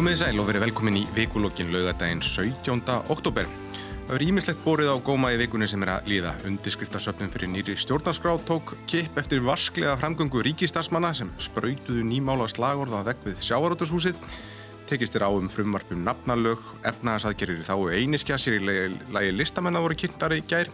[0.00, 2.78] Komið sæl og verið velkomin í vikulokkin laugadaginn 17.
[3.12, 3.44] oktober.
[4.06, 6.30] Það verið ímislegt borið á góma í vikunni sem er að líða.
[6.48, 13.04] Undirskriftasöfnum fyrir nýri stjórnarskrá tók kipp eftir vasklega framgöngu ríkistarsmanna sem spröytuðu nýmála slagorð á
[13.10, 14.22] vegg við sjávaróturshúsið.
[14.88, 18.80] Tekist þér á um frumvarpum nafnalög, efnaðasadgerir þá einiskja sér í
[19.12, 20.72] lagi listamennar voru kynntari í gær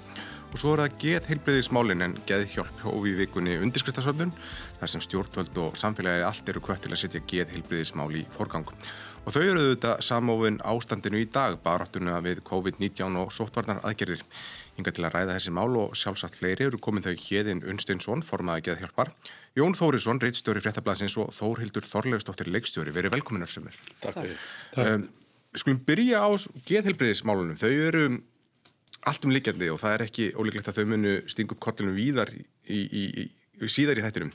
[0.52, 4.30] og svo er það geð heilbreyðismálin en geð hjálp hófi í vikunni undirskriftasöfnun
[4.78, 8.70] þar sem stjórnvöld og samfélagi allt eru kvött til að setja geð heilbreyðismál í forgang.
[9.26, 14.22] Og þau eru auðvitað samófin ástandinu í dag, baráttuna við COVID-19 og sóttvarnar aðgerðir.
[14.76, 18.68] Hinga til að ræða þessi mál og sjálfsagt fleiri eru komin þau Hjeðin Unstinsson, formaði
[18.68, 19.10] geð hjálpar,
[19.58, 22.94] Jón Þórisson, reittstjóri fréttablasins og Þórhildur Þorleifsdóttir, leikstjóri.
[22.94, 23.80] Verið velkominar sem er.
[24.04, 24.46] Takk fyrir.
[24.84, 25.08] Um,
[25.56, 26.30] skulum byrja á
[26.68, 27.58] geðhelbriðismálunum.
[27.58, 28.06] Þau eru
[29.10, 32.30] allt um líkjandi og það er ekki ólíklegt að þau munu stinga upp kollinu víðar
[32.36, 33.26] í, í, í,
[33.64, 34.32] í síðar í þættirum.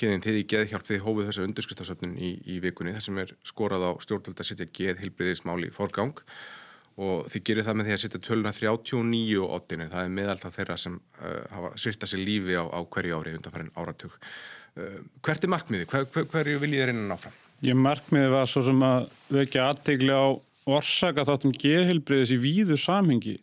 [0.00, 3.86] Hérðin þið í geðhjálp þið hófið þessu undirskriftasöfnun í, í vikunni þar sem er skorað
[3.86, 6.22] á stjórnvöld að setja geðhilbriðismál í forgang
[7.00, 10.16] og þið gerir það með því að setja töluna 39 og 8 en það er
[10.16, 14.16] meðaltaf þeirra sem uh, hafa svista sér lífi á, á hverju ári undanfærin áratug.
[14.76, 15.88] Uh, hvert er markmiði?
[15.90, 17.36] Hver, hver, hverju viljið er innan áfram?
[17.64, 20.26] Ég markmiði var svo sem að vekja aðtegli á
[20.70, 23.38] orsaka þáttum geðhilbriðis í víðu samhengi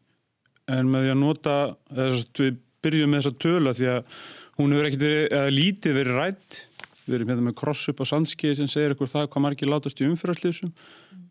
[0.69, 1.55] en með því að nota
[1.89, 4.19] þess að við byrjum með þessa að að
[4.57, 6.61] hún hefur ekkert verið, eða lítið verið rætt
[7.07, 10.01] við erum hérna með kross upp á sandskiði sem segir eitthvað það hvað margir látast
[10.01, 10.73] í umfyrarslýsum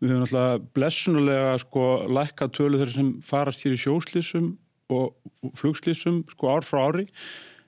[0.01, 1.83] við höfum alltaf blessunulega sko
[2.17, 4.49] lækka tölu þeirra sem farast hér í sjóslýsum
[4.93, 7.07] og flugslýsum sko ár frá ári.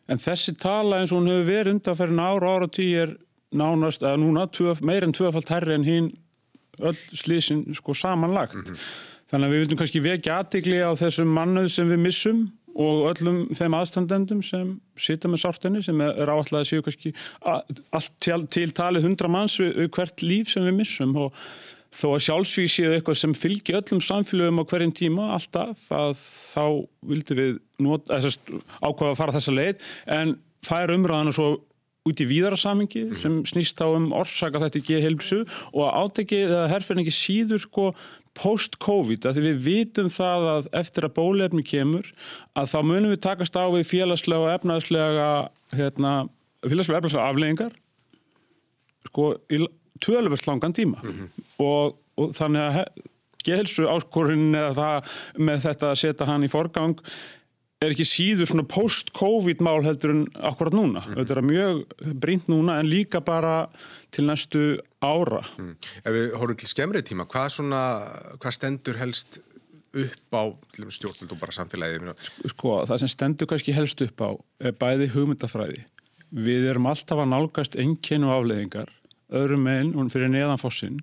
[0.10, 3.16] En þessi tala eins og hún hefur verið undan fyrir ára ára tí er
[3.50, 4.48] nánast að núna
[4.86, 6.12] meir en tvöfalt herri en hinn
[6.80, 8.56] öll slýsin sko samanlagt.
[8.56, 8.78] Mm -hmm.
[9.30, 13.42] þannig að við vildum kannski vekja aðtikli á þessum mannuð sem við missum og öllum
[13.56, 17.12] þeim aðstandendum sem sita með sártinni sem er áallega að séu kannski
[17.44, 21.16] allt til, til talið hundra manns við, við hvert líf sem við missum.
[21.20, 21.36] Og
[21.90, 26.66] þó að sjálfsvík séu eitthvað sem fylgir öllum samfélögum á hverjum tíma alltaf að þá
[27.12, 29.90] vildum við nota, ákvaða að fara þessa leið.
[30.20, 31.50] En fær umræðan og svo
[32.10, 35.42] út í víðarsamingi sem snýst á um orsaka þetta ekki heilbsu
[35.74, 37.90] og átekið eða herrferðingi síður sko
[38.40, 42.08] post-covid, að því við vitum það að eftir að bólefni kemur
[42.58, 45.30] að þá munum við takast á við félagslega og efnaðslega
[45.76, 46.14] hérna,
[46.64, 47.78] félagslega og efnaðslega afleggingar
[49.10, 49.64] sko í
[50.00, 51.48] tölvöld langan tíma mm -hmm.
[51.66, 52.86] og, og þannig að
[53.46, 56.96] geðhelsu áskorun eða það með þetta að setja hann í forgang
[57.80, 61.00] er ekki síður svona post-covid mál heldur en akkurat núna.
[61.06, 61.16] Mm.
[61.22, 61.78] Þetta er mjög
[62.20, 63.70] brínt núna en líka bara
[64.12, 64.64] til næstu
[65.02, 65.44] ára.
[65.58, 65.76] Mm.
[66.04, 67.84] Ef við horfum til skemmri tíma, hvað, svona,
[68.42, 69.40] hvað stendur helst
[69.90, 72.12] upp á stjórnstöldu og bara samfélagið?
[72.54, 74.30] Sko, það sem stendur kannski helst upp á
[74.70, 75.86] er bæði hugmyndafræði.
[76.30, 78.92] Við erum alltaf að nálgast ennkenu afleðingar,
[79.34, 81.00] öðrum einn og fyrir neðanfossinn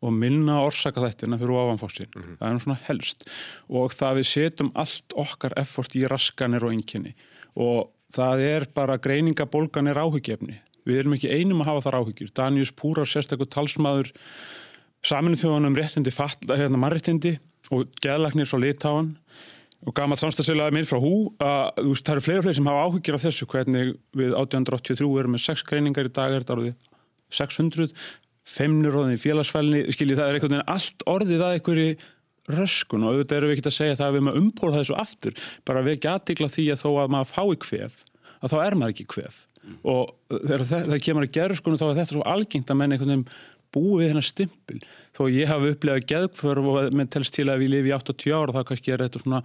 [0.00, 2.36] og minna orsaka þettina fyrir ofanfossin mm -hmm.
[2.40, 3.24] það er svona helst
[3.68, 7.14] og það við setjum allt okkar effort í raskanir og enginni
[7.54, 12.74] og það er bara greiningabolganir áhugjefni við erum ekki einum að hafa þar áhugjur Danius
[12.76, 14.12] Púrar sérstaklega talsmaður
[15.06, 17.36] saminu þjóðanum réttindi hérna mannréttindi
[17.74, 19.14] og geðlagnir frá Litáan
[19.86, 22.86] og gammal samstagsfélagið minn frá hú að veist, það eru fleira og fleiri sem hafa
[22.86, 26.88] áhugjur af þessu hvernig við 1883 erum með 6 greiningar í dag er þetta árið
[27.40, 27.94] 600
[28.50, 31.90] feimnuróðin í félagsfælni, skiljið það er einhvern veginn allt orðið að einhverju
[32.50, 34.96] röskun og auðvitað eru við ekki að segja það að við erum að umpóla þessu
[34.98, 35.36] aftur,
[35.68, 38.02] bara við ekki aðtikla því að þó að maður fái kvef,
[38.40, 39.38] að þá er maður ekki kvef.
[39.84, 43.26] Og þegar það, kemur að gerðskunu þá er þetta svo algengt að menna einhvern veginn
[43.70, 44.80] búið hennar stimpil
[45.14, 48.56] þó ég hafi upplegað geðkvörf og með telst til að við lifi í 80 ára
[48.56, 49.42] þá kannski er þetta svona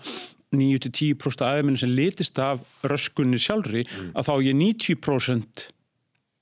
[0.56, 4.12] 9-10% aðeins sem litist af röskunni sjálfri mm.
[4.16, 5.68] að þá ég 90%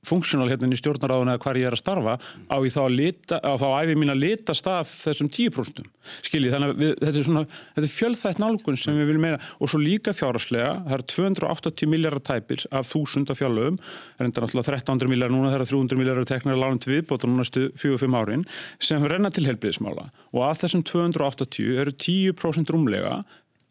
[0.08, 3.40] funksjónal hérna í stjórnaráðun eða hvar ég er að starfa á ég þá að lita,
[3.40, 5.84] á þá æfi mín að litast af þessum 10%
[6.28, 9.40] skiljið, þannig að við, þetta er svona þetta er fjölþætt nálgun sem við viljum meina.
[9.64, 14.44] Og svo líka fjáraslega, það er 280 miljardar tæpir af þúsunda fjárlögum það er enda
[14.44, 18.18] náttúrulega 1300 miljardar núna það er 300 miljardar teknar að lána til viðbóta núnastu 4-5
[18.20, 18.46] árin
[18.84, 23.20] sem renna til helbriðismála og af þessum 280 eru 10% rúmlega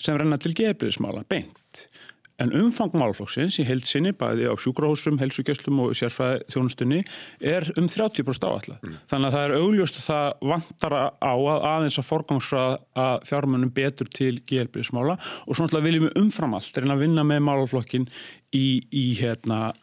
[0.03, 1.87] sem renna til geðbriðismála, beint
[2.41, 7.03] En umfang málflokksins í heilsinni, bæði á sjúkrahúsum, helsugjastlum og sérfæði þjónustunni,
[7.45, 8.81] er um 30% áallat.
[8.81, 8.97] Mm.
[9.11, 14.11] Þannig að það er augljóst að það vantar á að aðeins að forgangsraða fjármunum betur
[14.13, 18.09] til GLB-smála og svona viljum við umfram allt reyna að vinna með málflokkin
[18.57, 19.75] í, í hérna,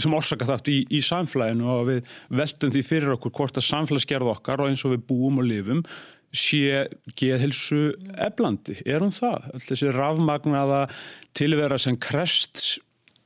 [0.00, 4.32] sem orsaka þátt í, í samflæðinu og við veltum því fyrir okkur hvort að samflæðsgerð
[4.36, 5.84] okkar og eins og við búum og lifum
[6.36, 6.86] sé
[7.18, 9.50] geðhilsu eflandi, er hún það?
[9.66, 10.84] Þessi rafmagnaða
[11.36, 12.78] tilvera sem krest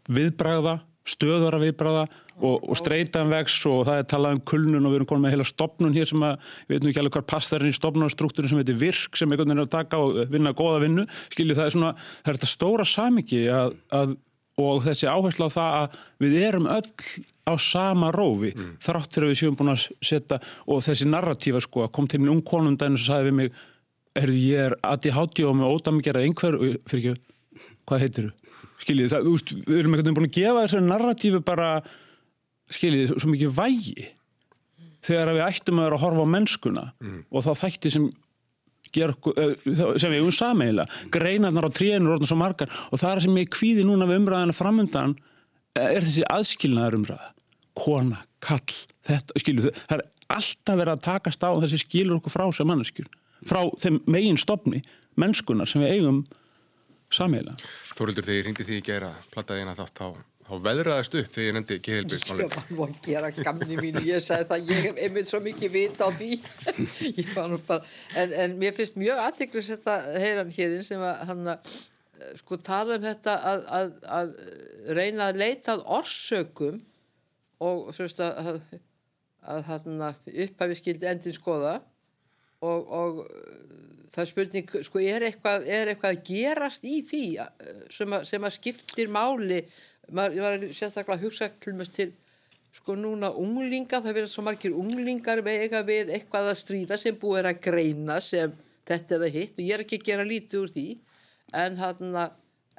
[0.08, 2.04] viðbræða stöðara viðbráða
[2.40, 5.34] og, og streytan vex og það er talað um kulnun og við erum konum með
[5.34, 8.60] heila stopnun hér sem að við veitum ekki alveg hvað passar inn í stopnunarstruktúrin sem
[8.62, 11.76] heitir virk sem einhvern veginn er að taka og vinna góða vinnu skilju það er
[11.76, 11.92] svona,
[12.22, 14.16] það er þetta stóra samiki að, að,
[14.64, 16.88] og þessi áherslu á það að við erum öll
[17.44, 18.72] á sama rófi mm.
[18.84, 22.32] þrátt fyrir að við séum búin að setja og þessi narratífa sko, kom til minn
[22.36, 23.60] ung konum dæn og sagði við mig,
[24.16, 26.58] er ég er að ég háti og með ódæmi gera einhver
[26.88, 27.32] fyrir ekki,
[27.84, 28.60] hvað heitir þú?
[28.84, 31.70] skiljið, það, úst, við erum veginn búin að gefa þessari narratífu bara
[32.72, 34.08] skiljið, svo mikið vægi
[35.04, 37.18] þegar við ættum að vera að horfa á mennskuna mm.
[37.28, 38.08] og þá þætti sem
[38.94, 39.54] ger, eh,
[40.00, 43.52] sem við um sameila greinarnar á trénur orðin svo margar og það er sem ég
[43.52, 45.16] kvíði núna við umræðina framöndan
[45.76, 47.33] eh, er þessi aðskilnaðar umræða
[47.78, 52.46] kona, kall, þetta skiljið, það er alltaf verið að takast á þessi skilur okkur frá
[52.54, 53.10] sem manneskjur
[53.44, 54.82] frá þeim megin stopni
[55.20, 56.22] mennskunar sem við eigum
[57.14, 57.56] samheila.
[57.94, 61.56] Þórildur, þegar ég ringdi því að gera plattaðina þátt á, á veðraðast upp þegar ég
[61.58, 62.46] nefndi geðilbyrgsmáli.
[62.46, 65.74] Ég var nú að gera gamni mínu, ég sagði það, ég hef einmitt svo mikið
[65.76, 66.30] vita á því.
[67.68, 67.80] bara,
[68.22, 71.76] en, en mér finnst mjög aðteglur þetta heyran hérinn sem að hann að
[72.40, 74.34] sko tala um þetta að, að, að
[74.96, 76.82] reyna að leita að orsökum
[77.62, 78.60] og svona að,
[79.54, 81.78] að hann upphafi skildi endin skoða
[82.64, 83.22] og, og
[84.14, 87.24] það er spurning, sko, er eitthvað, er eitthvað að gerast í því
[87.92, 89.64] sem að, sem að skiptir máli?
[90.14, 92.12] Maður var sérstaklega að hugsa til
[92.74, 97.50] sko núna unglinga það verður svo margir unglingar vega við eitthvað að stríða sem búið
[97.52, 98.54] að greina sem
[98.88, 100.88] þetta eða hitt og ég er ekki að gera lítið úr því.
[101.54, 102.18] En hann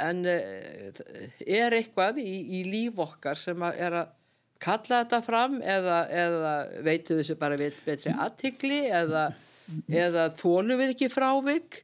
[0.03, 4.13] en er eitthvað í, í líf okkar sem að er að
[4.63, 6.53] kalla þetta fram eða, eða
[6.85, 9.29] veitu þessu bara betri aðtikli eða
[9.89, 11.81] eða þólu við ekki frávik?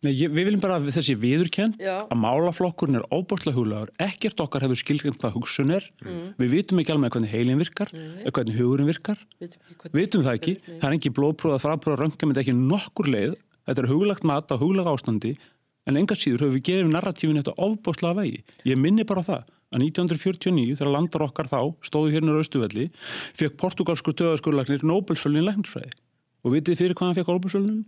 [0.00, 1.98] Nei, ég, við viljum bara að þessi viðurkend Já.
[2.00, 5.84] að málaflokkurinn er óbúrslega huglegar ekkert okkar hefur skilgrind hvað hugsun er.
[6.00, 6.22] Mm.
[6.40, 8.24] við vitum ekki alveg hvernig heilin virkar mm.
[8.30, 9.20] hvernig hugurinn virkar.
[9.42, 13.36] Við vitum það ekki, það er ekki blóðpróða frapróða röngum, þetta er ekki nokkur leið.
[13.68, 15.34] Þetta er huglagt mat á huglega ástandi
[15.88, 19.86] en enga síður höfum við gefið narratífin þetta óbúrslega vegi, ég minni bara það að
[19.86, 22.88] 1949 þegar landar okkar þá stóðu hérna á Östuvelli
[23.38, 25.92] fekk portugalsku döðaskurlagnir Nobel-sölnin læknisfræði
[26.44, 27.82] og vitið fyrir hvað hann fekk Olbjörnsvölunum?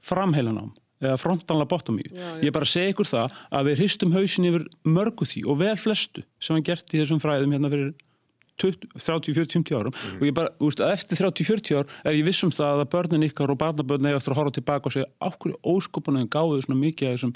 [0.00, 2.10] Framheilanám eða frontanla bottomíu.
[2.44, 6.24] Ég bara segi ykkur það að við hristum hausin yfir mörgu því og vel flestu
[6.40, 7.94] sem hann gert í þessum fræðum hérna fyrir
[8.60, 10.18] 30-40-50 árum mm.
[10.18, 13.60] og ég bara, úrst, eftir 30-40 ár er ég vissum það að börnin ykkar og
[13.62, 17.34] barnabörnin eða eftir að horfa tilbaka og segja áhverju óskopunum gáðu svona mikið af þessum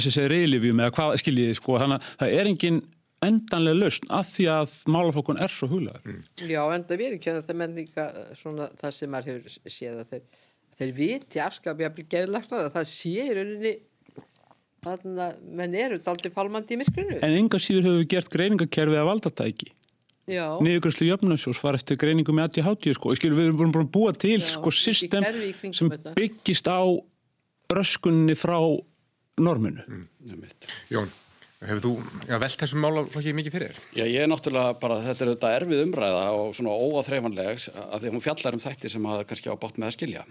[0.00, 2.80] SSA reylifjum eða hvað skiljiði sko, þannig að það er engin
[3.24, 6.06] endanlega lausn af því að málaflokkun er svo hulaður.
[6.08, 6.22] Mm.
[6.48, 8.06] Já, enda við kynna það menn líka
[8.38, 10.24] svona það sem maður hefur séð að þeir,
[10.78, 13.74] þeir viti afskapið að bli geðlagnar að það sé í rauninni
[14.80, 17.20] þannig að menn eru aldrei falmandi í myrkrinu.
[17.20, 19.72] En enga síður hefur við gert greiningakerfi að valdatæki.
[20.30, 23.14] Niðurgröðslu jöfnusjós var eftir greiningu með aðtíð hátíu sko.
[23.18, 25.26] Skil, við erum búin að búa til Já, sko system
[25.74, 26.86] sem byggist á
[27.74, 28.60] röskunni frá
[29.42, 29.82] norminu.
[29.90, 30.46] Mm.
[30.92, 31.10] Jón
[31.60, 31.90] Hefur þú
[32.40, 33.78] velt þessum málaflokki mikið fyrir?
[33.92, 38.12] Já, ég er náttúrulega bara, þetta er þetta erfið umræða og svona óáþreifanleg að því
[38.14, 40.22] hún fjallar um þætti sem að kannski á bátt með að skilja.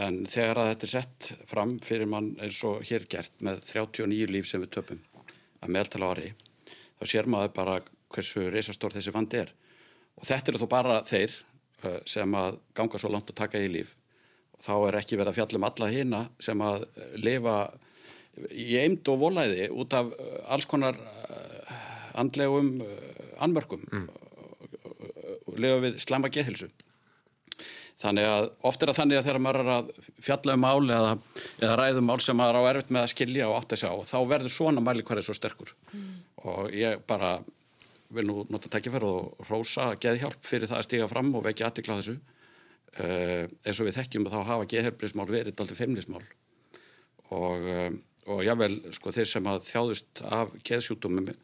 [0.00, 4.32] En þegar að þetta er sett fram fyrir mann eins og hér gert með 39
[4.32, 5.02] líf sem við töpum
[5.60, 6.30] að meðaltala ári,
[6.96, 7.74] þá sér maður bara
[8.14, 9.52] hversu reysastór þessi vandi er.
[10.16, 11.34] Og þetta eru þó bara þeir
[11.84, 13.92] uh, sem að ganga svo langt að taka í líf.
[14.56, 16.88] Þá er ekki verið að fjalla um alla hýna sem að
[17.20, 17.58] lifa
[18.50, 21.78] í eind og volæði út af uh, alls konar uh,
[22.18, 22.98] andlegum uh,
[23.44, 24.06] anmörkum mm.
[25.46, 26.70] og lifa við slemma geðhilsu.
[27.98, 29.88] Þannig að oft er það þannig að þegar maður er að
[30.22, 31.14] fjalla um mál eða,
[31.58, 34.18] eða ræðum mál sem maður á erfitt með að skilja og átt að sjá, þá
[34.30, 35.72] verður svona mæli hverja svo sterkur.
[35.90, 36.12] Mm.
[36.46, 37.32] Og ég bara
[38.14, 41.98] vil nú nota takkifærð og rósa geðhjálp fyrir það að stiga fram og vekja aðtikla
[41.98, 42.14] þessu.
[42.98, 46.22] Uh, eins og við þekkjum þá hafa geðhjálprismál verið aldrei feimnismál
[47.34, 51.38] og um, og jável sko þeir sem að þjáðust af keðsjútumum uh,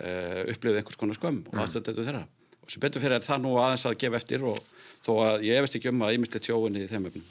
[0.00, 2.24] eh, upplifið einhvers konar skömm og allt þetta er þeirra.
[2.64, 4.62] Og sem betur fyrir er það nú aðeins að gefa eftir og
[5.04, 7.26] þó að ég efist ekki um að ímyndilegt sjóinni í þeim öfnum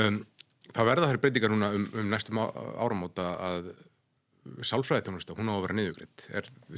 [0.00, 0.22] um,
[0.76, 3.68] Það verða þær breytingar núna um, um næstum áramóta að
[4.66, 6.26] sálfræði þjónustu, hún á að vera niðugriðt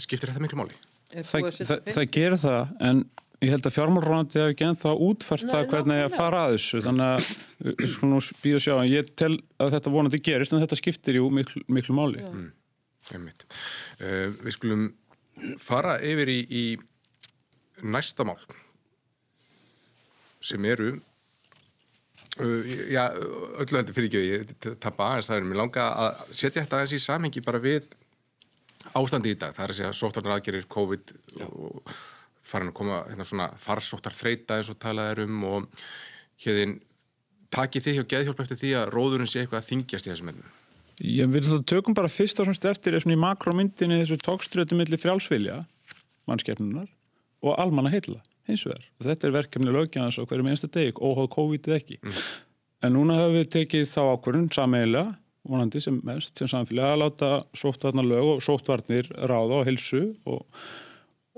[0.01, 0.77] skiptir þetta miklu máli?
[1.13, 3.03] Það, það, það gerir það en
[3.39, 6.81] Ég held að fjármálrónandi hefur ekki ennþá útfært það hvernig ég að fara að þessu
[6.83, 7.29] þannig að
[7.69, 8.73] við skulum nú býða að sjá.
[8.75, 12.25] En ég tel að þetta vonandi gerist en þetta skiptir jú miklu, miklu máli.
[12.27, 12.49] Mm,
[13.21, 14.89] uh, Við skulum
[15.63, 16.65] fara yfir í, í
[17.87, 18.39] næsta mál
[20.43, 20.91] sem eru
[22.43, 24.53] uh, já, öllu heldur fyrir ekki ég
[24.83, 27.91] tappa aðeins það er mér langa að setja þetta aðeins í samhengi bara við
[28.99, 31.13] ástandi í dag, það er að segja sóttarnar aðgerir COVID
[31.47, 31.99] og
[32.49, 35.83] farin að koma hérna svona farsóttar þreita eins og talað er um og
[36.45, 36.79] hérðin
[37.55, 40.55] takið þið hjá geðhjálp eftir því að róðurinn sé eitthvað að þingjast í þessum ennum?
[40.99, 45.61] Ég vil það tökum bara fyrst og fremst eftir í makromyndinni þessu tókströtu millir frjálsvilja
[46.29, 46.89] mannskeppnunar
[47.45, 48.85] og almanna heila hins vegar.
[49.05, 51.99] Þetta er verkefni lögjans og hverjum einstu deg, óháð COVID eða ekki.
[52.03, 52.19] Mm.
[52.87, 55.17] En núna höfum við tekið þá ákvörðun sameigilega,
[55.49, 60.45] vonandi sem mest, sem samfélag að láta sóttvarnar lög og sóttvarnir ráða og hilsu og,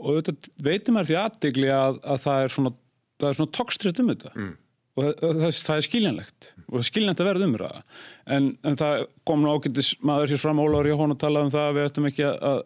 [0.00, 2.73] og þetta veitum við því aðdegli að, að það er svona,
[3.23, 4.33] svona tókströtu um þetta.
[4.37, 4.54] Mm.
[5.00, 6.49] Og það, það er skiljanlegt.
[6.71, 7.83] Og skiljanlegt að verða umræða
[8.37, 11.69] en, en það kom ná ákveldis maður hér fram Óláður Jóhann að tala um það
[11.69, 12.64] að við ættum ekki að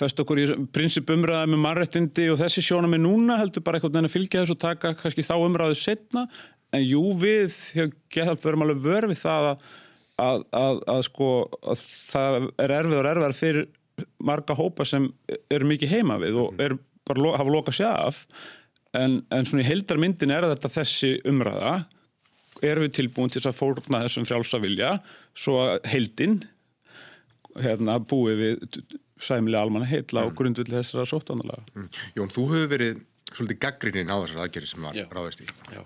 [0.00, 3.96] fest okkur í prinsip umræða með mannrættindi og þessi sjónum er núna heldur bara einhvern
[3.96, 6.24] veginn að fylgja þessu og taka kannski þá umræðu setna
[6.76, 7.56] en jú við
[8.14, 9.66] verðum alveg vörfið það að,
[10.24, 13.68] að, að, að sko að það er erfið og erfið fyrir
[14.22, 15.08] marga hópa sem
[15.50, 16.76] eru mikið heima við og er
[17.08, 18.24] bara hafa lokað sér af
[18.96, 21.74] en, en svona í heldarmyndin er þetta þessi umræða
[22.66, 24.96] er við tilbúin til að fórna þessum frjálsa vilja
[25.36, 26.40] svo að heldin
[27.60, 28.82] hérna búið við
[29.20, 30.32] sæmilega almanna heitla mm.
[30.32, 31.64] á grundvilli þessara sóttanalaga.
[31.74, 31.88] Mm.
[32.16, 35.06] Jón, þú hefur verið svolítið gaggrininn á þessar aðgerri sem var Já.
[35.12, 35.48] ráðist í.
[35.74, 35.82] Já,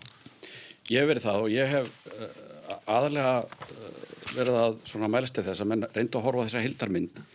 [0.90, 2.28] ég hef verið það og ég hef uh,
[2.96, 3.88] aðalega uh,
[4.34, 7.33] verið að svona mælst þess að menn reynda að horfa þessa hildarmynd uh,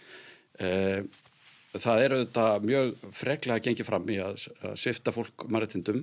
[0.60, 6.02] það eru þetta mjög freklega gengið fram í að, að svifta fólk maritindum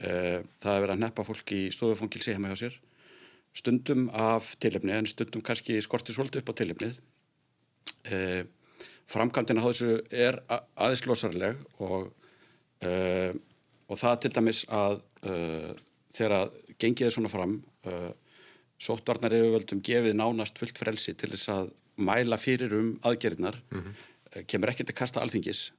[0.00, 2.78] eh, það er verið að neppa fólk í stofufangilsi heima hjá sér.
[3.56, 7.00] Stundum af tilefni en stundum kannski skortir svolítið upp á tilefnið.
[8.12, 8.42] Eh,
[9.10, 12.08] framkvæmdina á þessu er aðeins losarleg og,
[12.82, 13.32] uh,
[13.86, 14.96] og það til dæmis að
[15.30, 15.72] uh,
[16.16, 16.50] þegar
[16.82, 17.52] gengið er svona fram
[17.86, 18.10] uh,
[18.82, 23.80] sóttvarnar eru völdum gefið nánast fullt frelsi til þess að mæla fyrir um aðgerðnar mm
[23.80, 24.12] -hmm.
[24.36, 25.70] Eh, kemur til að kasta alþingis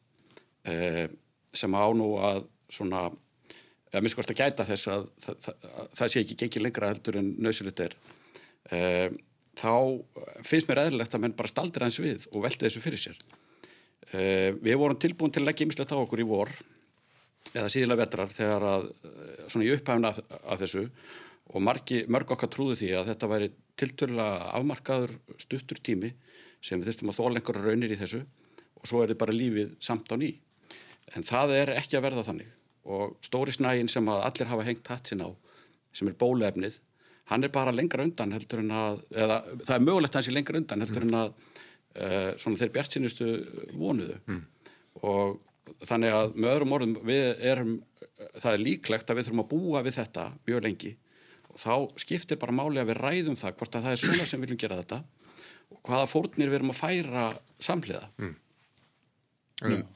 [0.65, 1.07] eh,
[1.53, 3.07] sem á nú að svona,
[3.91, 5.67] eða minnst að gæta þess að það, það,
[5.99, 7.95] það sé ekki gengið lengra heldur en nöðsilegt er.
[8.71, 9.09] Eh,
[9.57, 9.73] þá
[10.45, 13.21] finnst mér eðlilegt að menn bara staldir hans við og velti þessu fyrir sér.
[14.07, 16.51] Við vorum tilbúin til að leggja ymmislegt á okkur í vor
[17.51, 18.85] eða síðilega vetrar þegar að
[19.49, 20.83] svona í upphæfna af, af þessu
[21.53, 26.11] og margi, mörg okkar trúðu því að þetta væri tilturlega afmarkaður stuttur tími
[26.63, 28.23] sem við þurftum að þóla einhverja raunir í þessu
[28.77, 30.33] og svo er þetta bara lífið samt á ný.
[31.15, 32.51] En það er ekki að verða þannig
[32.87, 35.29] og stóri snægin sem að allir hafa hengt hatt sín á,
[35.95, 36.77] sem er bólefnið,
[37.31, 40.35] hann er bara lengra undan heldur en að, eða það er mögulegt að hann sé
[40.35, 43.27] lengra undan heldur en að uh, svona þeir bjartsinustu
[43.75, 44.39] vonuðu mm.
[45.03, 47.73] og þannig að með öðrum orðum við erum,
[48.39, 50.93] það er líklegt að við þurfum að búa við þetta mjög lengi
[51.57, 54.59] þá skiptir bara máli að við ræðum það hvort að það er svona sem viljum
[54.61, 55.01] gera þetta
[55.73, 58.09] og hvaða fórnir við erum að færa samhliða.
[58.23, 58.35] Mm.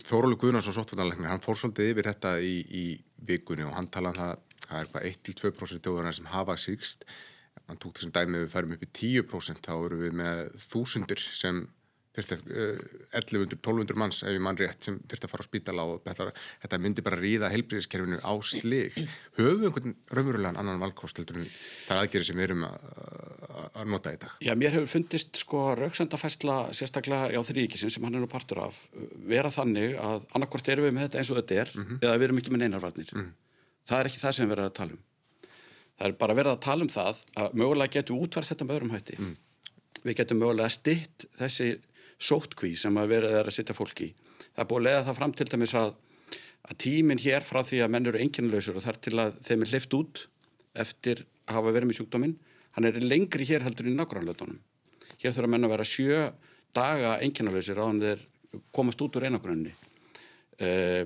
[0.07, 2.85] Þórólu Guðnarsson sóttvarnarleikni, hann fór svolítið yfir þetta í, í
[3.29, 7.05] vikunni og hann talaði um að það er eitthvað 1-2% döðurna sem hafa síkst
[7.67, 11.61] hann tók þessum dæmi við færum upp í 10% þá eru við með þúsundir sem
[12.17, 16.31] 1100-1200 manns ef ég mann rétt sem þurfti að fara á spítala og betar,
[16.63, 18.97] þetta myndi bara ríða heilbríðiskerfinu á slig
[19.37, 22.75] höfum við einhvern raunverulegan annan valkost en það er aðgerið sem við erum að,
[23.87, 28.25] nota í dag Já, mér hefur fundist sko rauksendafærsla sérstaklega á þrýkisinn sem hann er
[28.25, 28.75] nú partur af
[29.27, 31.97] vera þannig að annarkvort erum við með þetta eins og þetta er mm -hmm.
[32.01, 33.31] eða við erum ekki með neinarvarnir mm -hmm.
[33.87, 35.01] það er ekki það sem við verðum að tala um
[36.01, 38.93] það er bara verið að tala um það að mögulega getum útvært þetta með öðrum
[38.95, 39.35] hætti mm.
[40.03, 41.67] við getum mögulega stitt þessi
[42.21, 44.11] sótkví sem að verið er að sitta fólki.
[44.51, 45.93] Það er búið að leiða það fram til dæmis að,
[46.67, 49.71] að tíminn hér frá því að menn eru enginlausur og þar til að þeim er
[49.73, 50.23] hlift út
[50.81, 52.35] eftir að hafa verið með sjúkdóminn,
[52.77, 54.51] hann er lengri hér heldur í nákvæmlega
[55.21, 56.19] Hér þurfa menn að vera sjö
[56.73, 58.21] daga enginlausir á hann þeir
[58.73, 59.73] komast út úr einagrunni.
[60.61, 61.03] Uh,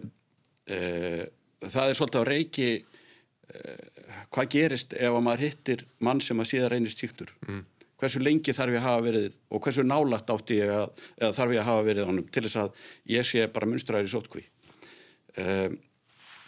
[0.71, 1.23] uh,
[1.63, 6.73] það er svolítið á reiki uh, hvað gerist ef maður hittir mann sem að síðan
[6.75, 7.33] reynist síktur.
[7.47, 7.63] Mm
[8.01, 11.55] hversu lengi þarf ég að hafa verið og hversu nálagt átti ég að, eða þarf
[11.55, 14.45] ég að hafa verið honum til þess að ég sé bara munstræðir í sótkví
[15.41, 15.77] um,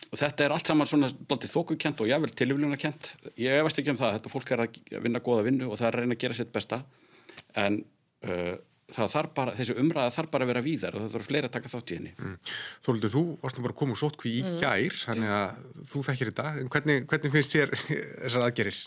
[0.07, 3.91] og þetta er allt saman svona þókukent og ég vil tilvíluna kent ég veist ekki
[3.93, 6.23] um það, þetta fólk er að vinna goða vinnu og það er að reyna að
[6.23, 6.79] gera sitt besta.
[7.59, 7.79] En
[8.27, 8.53] uh,
[8.93, 11.55] það þarf bara, þessi umræða þarf bara að vera víðar og það þarf fleiri að
[11.57, 12.13] taka þátt í henni.
[12.17, 12.37] Mm.
[12.87, 14.59] Þóldur, þú varst bara að koma úr sótkví í mm.
[14.61, 16.53] gær, þannig að þú þekkir þetta.
[16.75, 18.79] Hvernig, hvernig finnst þér þessar aðgerir?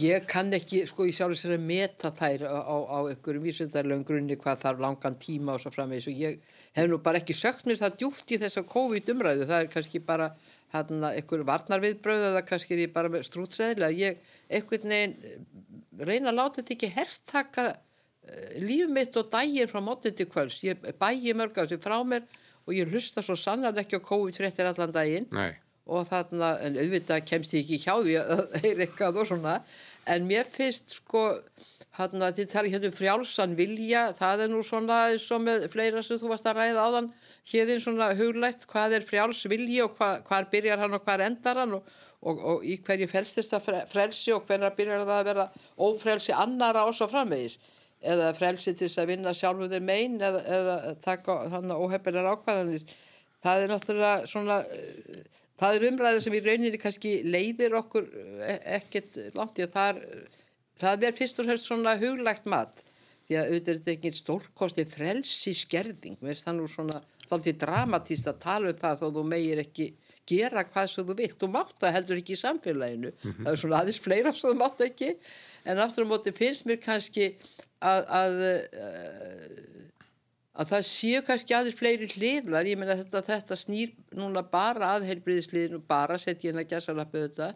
[0.00, 4.38] Ég kann ekki, sko, ég sjálf þess að meta þær á, á, einhverjum vísundarlegum grunni
[4.40, 6.08] hvað þarf langan tíma og svo framvegis.
[6.08, 6.38] Og ég
[6.72, 10.30] hef nú bara ekki sökt mér það djúft í þessa COVID-umræðu, það er kannski bara
[10.72, 15.18] hérna einhver varnarviðbröð eða kannski er ég bara með strútseðilega, ég einhvern veginn
[16.00, 17.66] reyna að láta þetta ekki herrtaka
[18.62, 22.24] líf mitt og daginn frá mótni til kvöls ég bægi mörg af þessu frá mér
[22.64, 25.26] og ég hlusta svo sannan ekki á COVID-fréttir allan daginn.
[25.34, 25.58] Nei.
[25.90, 29.56] Og þarna, en auðvitað kemst ég ekki hjá því að heyra eitthvað og svona.
[30.10, 31.24] En mér finnst sko
[31.98, 35.66] hann að þið tala hérna um frjálsan vilja það er nú svona eins og með
[35.72, 37.10] fleira sem þú varst að ræða á þann
[37.52, 41.60] hérðin svona huglægt hvað er frjáls vilji og hva, hvar byrjar hann og hvar endar
[41.60, 41.76] hann?
[41.76, 45.46] Og, og, og í hverju felstist það frelsi og hvernig byrjar það að vera
[45.76, 47.58] ófrelsi annara og svo framvegis?
[48.02, 52.88] Eða frelsi til þess að vinna sjálfum þeir megin eða, eða taka hann óhefnilegar ákvæðanir
[53.42, 54.62] það er náttúrulega svona
[55.62, 58.08] það er umræðið sem í rauninni kannski leiðir okkur
[58.42, 60.30] e, ekkert langt í að það er,
[60.82, 62.84] það er fyrst og fremst svona huglægt mat.
[63.28, 68.28] Því að auðvitað er þetta ekki stórkosti frelsi skerðing, veist það nú svona þáttið dramatíst
[68.28, 69.92] að tala um það þó þú megir ekki
[70.28, 73.10] gera hvað sem þú vilt, mátt það heldur ekki í samfélaginu.
[73.12, 73.44] Mm -hmm.
[73.44, 75.10] það er svona aðeins fleira sem þú mátt ekki.
[75.64, 77.36] En aftur á móti finnst mér kannski
[77.80, 78.34] að, að,
[78.86, 79.81] að
[80.52, 85.82] það séu kannski aðeins fleiri hliðlar, ég meina þetta, þetta snýr núna bara að heilbriðisliðinu,
[85.88, 87.52] bara setja hérna gæsalappu þetta,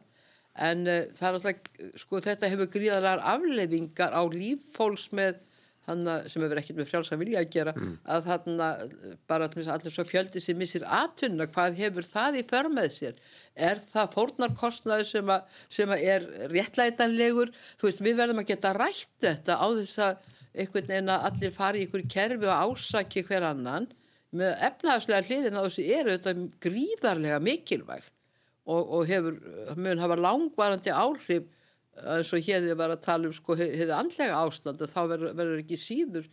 [0.67, 5.43] en uh, það er alltaf, sko þetta hefur gríðalar aflefingar á líffólks með
[5.87, 7.93] þannig sem hefur ekkert með frjálsa vilja að gera mm.
[8.15, 8.95] að þannig
[9.31, 13.21] bara allir svo fjöldi sem missir aðtunna hvað hefur það í för með sér?
[13.55, 15.35] Er það fórnarkostnaði sem,
[15.79, 17.53] sem að er réttlætanlegur?
[17.79, 21.55] Þú veist við verðum að geta rætt þetta á þess að einhvern veginn að allir
[21.55, 23.89] fari í ykkur kerfi og ásaki hver annan
[24.37, 26.35] með efnaðslega hliðin á þessu eru þetta
[26.65, 28.09] gríðarlega mikilvæg
[28.67, 29.39] og, og hefur,
[29.79, 31.47] mun hafa langvarandi áhrif
[31.97, 35.63] eins og hér þið var að tala um sko hefði andlega ástand þá verður, verður
[35.63, 36.27] ekki síður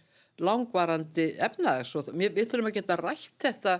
[0.43, 3.77] langvarandi efnaðs og við þurfum að geta rætt þetta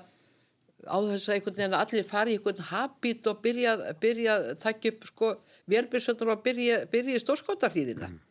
[0.84, 5.10] á þess að einhvern veginn allir fari í einhvern habit og byrja, að takja upp
[5.10, 5.34] sko
[5.72, 8.22] verðbyrgsöndar og byrja, í stórskótarhýðina mm.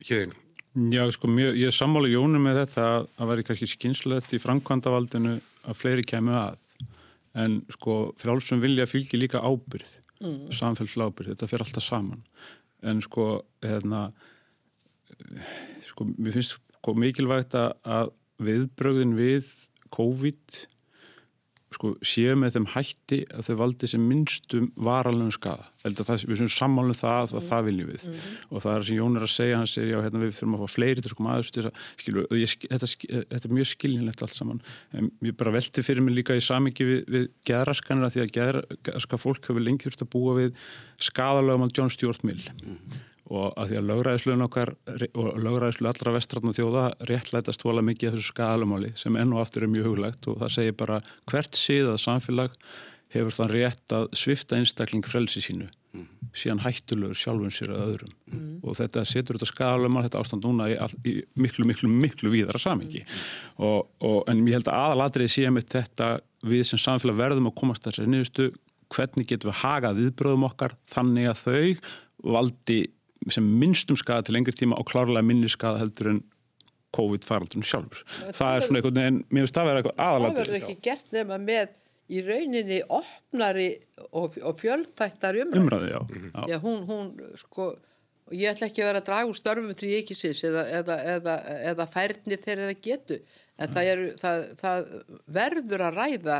[0.00, 0.38] Hérðin
[0.70, 5.32] Já sko mjög, ég sammála Jónu með þetta að það væri kannski skynslegt í framkvæmdavaldinu
[5.66, 6.60] að fleiri kemur að
[7.40, 10.50] en sko frálsum vilja fylgir líka ábyrð mm.
[10.54, 12.22] samfélagslega ábyrð, þetta fyrir alltaf saman
[12.86, 13.26] en sko
[13.64, 14.04] hérna
[15.88, 19.50] sko mér finnst sko mikilvægt að viðbröðin við
[19.92, 20.62] COVID
[21.70, 25.68] sko séu með þeim hætti að þau valdi sem minnstum varalögum skada.
[25.80, 27.44] Það, við sem sammálum það mm.
[27.46, 28.06] það viljum við.
[28.06, 28.38] Mm -hmm.
[28.50, 30.62] Og það er sem Jón er að segja, hann segir já, hérna, við þurfum að
[30.64, 31.70] fá fleiri til að að,
[32.02, 32.24] skilju,
[32.66, 32.90] þetta,
[33.30, 34.62] þetta er mjög skilinlegt allt saman.
[34.92, 38.34] En ég bara velti fyrir mig líka í samingi við, við geðraskanir að því að
[38.34, 40.58] geðraska fólk hefur lengi þurft að búa við
[40.98, 42.42] skadalögum á John Stuart Mill.
[42.64, 44.72] Mm -hmm og að því að lögræðisluðin okkar
[45.14, 49.66] og lögræðislu allra vestratna þjóða réttlætast vola mikið af þessu skalamáli sem enn og aftur
[49.66, 52.56] er mjög huglegt og það segir bara hvert síðað samfélag
[53.14, 56.06] hefur þann rétt að svifta einstakling frelsi sínu mm.
[56.34, 58.52] síðan hættulegu sjálfun sér að öðrum mm.
[58.62, 62.60] og þetta setur þetta skalamál, þetta ástand núna í, all, í miklu, miklu, miklu víðara
[62.62, 63.24] samingi mm.
[63.66, 66.12] og, og, en ég held að aðalatrið sé með þetta
[66.50, 68.50] við sem samfélag verðum að komast þessari niðurstu
[68.90, 71.92] hvernig getum við hagað viðbröðum okkar þannig að þau
[72.36, 72.80] valdi
[73.28, 76.22] sem minnstum skada til lengri tíma og klárlega minni skada heldur en
[76.96, 78.00] COVID-faraldunum sjálfur.
[78.08, 80.40] Það, það er svona einhvern veginn, mér finnst það að vera eitthvað aðalatur.
[80.40, 81.76] Það verður ekki gert nema með
[82.10, 83.68] í rauninni opnari
[84.10, 85.62] og, og fjölpættar umræði.
[85.62, 86.00] Umræði, já.
[86.00, 86.48] -hmm.
[86.50, 87.68] Já, hún, hún, sko,
[88.30, 90.64] og ég ætla ekki að vera að draga úr störfum til ég ekki sins eða,
[90.78, 91.36] eða, eða,
[91.72, 93.20] eða færni þegar það getur
[93.60, 94.90] en það, er, það, það
[95.36, 96.38] verður að ræða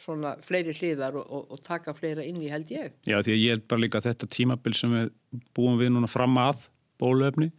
[0.00, 2.94] svona fleiri hliðar og, og, og taka fleira inn í held ég.
[3.08, 5.12] Já því að ég held bara líka þetta tímabil sem við
[5.56, 6.66] búum við núna fram að
[7.00, 7.50] bólöfni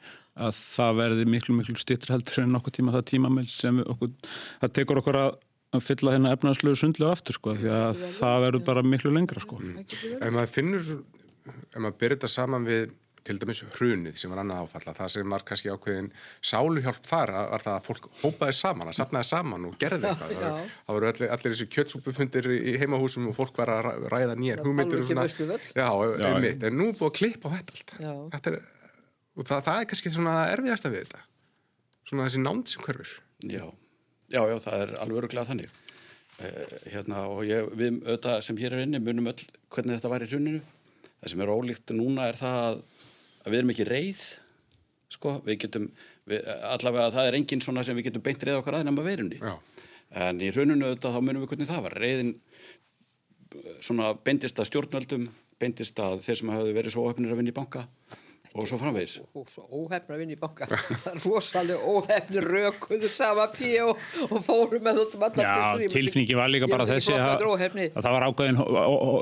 [0.41, 4.13] að það verði miklu miklu stittur heldur en okkur tíma það tímamil sem okkur,
[4.61, 5.33] það tekur okkur að
[5.71, 9.59] að fylla hérna efnaðslegu sundlega aftur sko því að það verður bara miklu lengra sko.
[9.63, 9.85] Mm.
[10.17, 10.89] Ef maður finnur,
[11.47, 12.89] ef maður byrjir þetta saman við
[13.27, 16.09] til dæmis hrunið sem var annað áfalla það sem var kannski ákveðin
[16.51, 20.33] sáluhjálp þar var það að fólk hópaði saman að sapnaði saman og gerði eitthvað.
[20.41, 24.63] Það, það voru allir, allir þessi kjötsúpufundir í heimahúsum og fólk var að ræða nýjar
[24.65, 25.27] hugmyndir og svona.
[25.29, 27.95] já, já, einmitt, en nú búið að klippa á þetta allt.
[28.33, 28.59] Þetta er,
[29.37, 31.23] og það, það er kannski svona erfiðast að við þetta.
[32.09, 33.65] Svona þessi nánd sem hverfur já,
[34.33, 35.79] já, já, það er alveg öruglega þannig.
[36.41, 40.25] Eh, hérna og ég, við auðvitað sem hér er inni munum öll hvernig þetta var
[40.25, 40.61] í hruninu.
[41.21, 42.81] Það sem er ólíkt núna er það
[43.41, 44.23] að við erum ekki reið
[45.11, 45.87] sko, við getum
[46.29, 49.39] við, allavega það er enginn svona sem við getum beint reið okkar aðeins nema verunni
[49.41, 49.55] Já.
[50.27, 51.97] en í rauninu auðvitað þá munum við hvernig það var.
[52.03, 52.33] Reiðin
[53.83, 55.29] svona beintist að stjórnvöldum
[55.61, 57.85] beintist að þeir sem hafi verið svo öfnir að vinna í banka
[58.51, 59.19] og svo framvegis.
[59.35, 64.41] og svo óhefna vinn í banka það er rosalega óhefni rökuðu sama pí og, og
[64.43, 68.59] fórum með þetta um tilfinningi var líka bara þessi að, að það var ákveðin,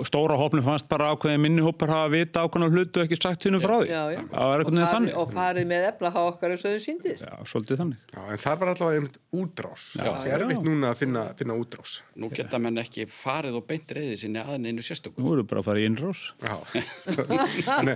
[0.09, 3.61] stóra hópnum fannst bara ákveðin minni hópar hafa vita ákveðin hlutu og ekki sagt húnum
[3.63, 3.89] frá því.
[3.91, 4.21] Já, já.
[4.29, 8.01] Og, farið, og farið með eflaha okkar eins og þau síndist Já, svolítið þannig.
[8.13, 9.85] Já, en það var allavega einmitt útrás.
[9.99, 11.95] það er erfitt núna að finna, finna útrás.
[12.19, 15.23] Nú geta menn ekki farið og beint reyði sinni að neinu sérstökum.
[15.25, 16.25] Nú við bara að fara í innrás.
[16.41, 16.55] Já.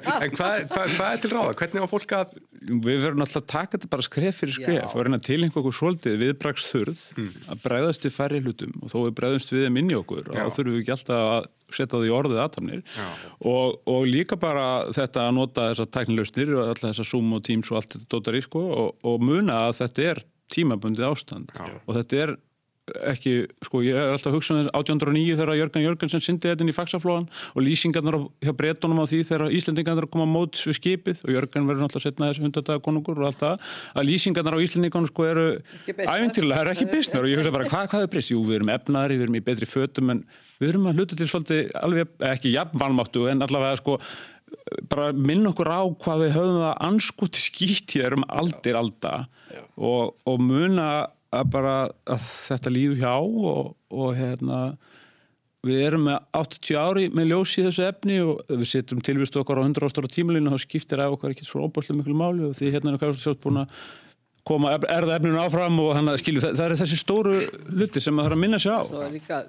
[0.23, 1.55] en en hvað, til ráða?
[1.59, 2.35] Hvernig á fólk að...
[2.63, 4.85] Við verðum alltaf að taka þetta bara skref fyrir skref Já.
[4.91, 7.01] og reyna að tilhengu okkur svolítið viðbraksþurð
[7.51, 10.37] að bregðast við færri hlutum og þó við bregðumst við þeim inn í okkur og
[10.37, 10.43] Já.
[10.45, 12.81] þá þurfum við ekki alltaf að setja það í orðið aðtamnir
[13.49, 17.71] og, og líka bara þetta að nota þessar tæknilausnir og alltaf þessar Zoom og Teams
[17.73, 21.67] og allt þetta dótar í sko og, og muna að þetta er tímabundið ástand Já.
[21.83, 22.35] og þetta er
[23.07, 26.71] ekki, sko ég er alltaf að hugsa um 1809 þegar Jörgen Jörgensen syndi þetta inn
[26.73, 31.31] í faksaflóðan og lýsingarnar hjá breytunum á því þegar Íslendingarnar koma móts við skipið og
[31.31, 35.29] Jörgen verður náttúrulega setna þessi hundadaga konungur og allt það, að lýsingarnar á Íslendingarnar sko
[35.29, 35.47] eru
[35.87, 38.35] æfintilega, það er ekki bisnar og ég hugsa bara hvað, hvað er breyst?
[38.35, 40.23] Jú, við erum efnari, við erum í betri fötum en
[40.59, 43.97] við erum að hluta til svolítið alveg, ekki jafn valmáttu en allavega sko
[44.91, 49.13] bara minna okkur á hvað við höfum það anskoti skýtt hér um aldir alda
[49.75, 51.75] og, og muna að bara
[52.09, 54.59] að þetta líður hjá og, og hérna
[55.63, 59.61] við erum með 80 ári með ljós í þessu efni og við setjum tilvist okkar
[59.63, 62.73] á 100 ástára tímalínu þá skiptir af okkar ekki svo óbúrslega miklu máli og því
[62.73, 63.77] hérna er kannski svolítið búin að
[64.43, 67.37] koma erða efninu áfram og þannig að skilju það, það er þessi stóru
[67.79, 68.81] luti sem maður þarf að minna sig á.
[68.89, 69.39] Svo líka,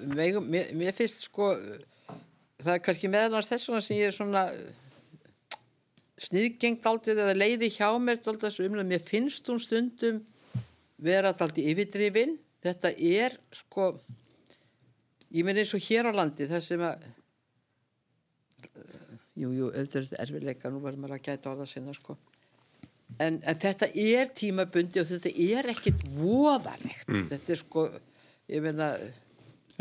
[0.47, 1.49] mér, mér finnst sko
[2.63, 4.45] það er kannski meðan þess vegna sem ég er svona
[6.25, 10.23] sniðgengt aldrei eða leiði hjá mér aldrei þessu umlega, mér finnst hún stundum
[11.01, 12.37] vera aldrei yfirdrifin.
[12.65, 13.91] Þetta er sko
[15.35, 17.03] ég minn eins og hér á landi það sem að
[19.35, 22.15] jú, jú, auðvitað er þetta erfiðleika nú verður maður að gæta á það sinna sko.
[23.21, 27.05] En, en þetta er tímabundi og þetta er ekkit voðalegt.
[27.31, 27.85] Þetta er sko,
[28.51, 28.89] ég meina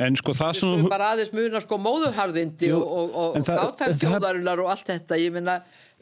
[0.05, 3.45] en sko það Við sem skulum bara aðeins muna sko móðuharðindi og, og, og en
[3.47, 5.55] það- þjóðarinnar og allt þetta, ég meina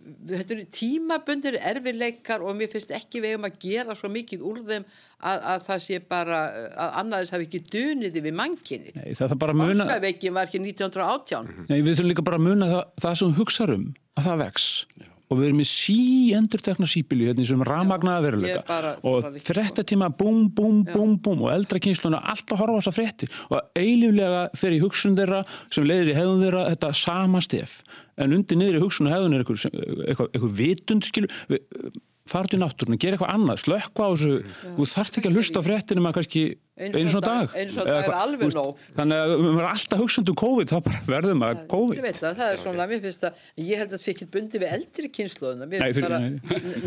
[0.02, 4.60] þetta eru tímabundir erfileikar og mér finnst ekki við um að gera svo mikið úr
[4.66, 8.94] þeim að, að það sé bara að annaðis hafi ekki dunið við manginni.
[8.98, 11.54] Nei, það þarf bara að muna var ekki 1918.
[11.68, 13.88] Nei, við þurfum líka bara að muna það, það sem hugsaður um
[14.18, 14.68] að það vex.
[15.32, 15.98] Og við erum með sí
[16.36, 18.62] endur tekna sípilu hérna sem ramagnaða ég veruleika.
[18.76, 23.32] Er og fréttatíma búm, búm, búm, búm og eldra kynsluna alltaf horfa á þessa fréttir.
[23.48, 25.40] Og eilíflega fer í hugsun þeirra
[25.72, 27.78] sem leiðir í hefðun þeirra þetta sama stef
[28.18, 31.08] en undir niður í hugsun og hefðun er eitthvað, vitund
[32.32, 34.34] út í náttúruna, gera eitthvað annað, slökka á þessu.
[34.76, 36.42] Þú þarft ekki að hlusta á fréttinum að kannski
[36.78, 38.78] einu svona dag- einu svona dag er alveg nóg.
[38.96, 41.98] þannig að við erum alltaf hugsandi um COVID þá bara verðum að COVID.
[41.98, 44.28] Ég veit það, það er svona, mér finnst það, ég held að það sé ekki
[44.36, 45.68] bundið við eldri kynnslóðuna.
[45.72, 46.40] Mér Nei, fyrir- bara, nei.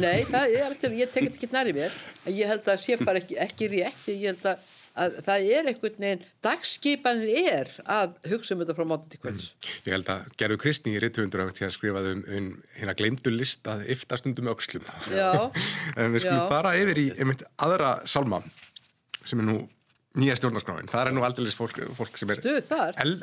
[0.05, 1.91] nei, það eftir, ég tek þetta ekki næri mér,
[2.25, 4.57] en ég held að sé bara ekki, ekki rétt, ég held að,
[4.95, 9.47] að það er einhvern veginn, dagskipanir er að hugsa um þetta frá mótum til kvölds.
[9.86, 13.86] Ég held að Gerður Kristný í Ritthundur að skrifaði um, um hérna gleymdu list að
[13.95, 14.88] yftastundum öxlum.
[15.12, 15.51] Já,
[15.99, 16.49] en við skulum já.
[16.51, 18.41] fara yfir í einmitt aðra salma
[19.25, 19.60] sem er nú
[20.19, 20.89] nýja stjórnarskráin.
[20.91, 22.41] Það er nú aldrei fólk, fólk sem er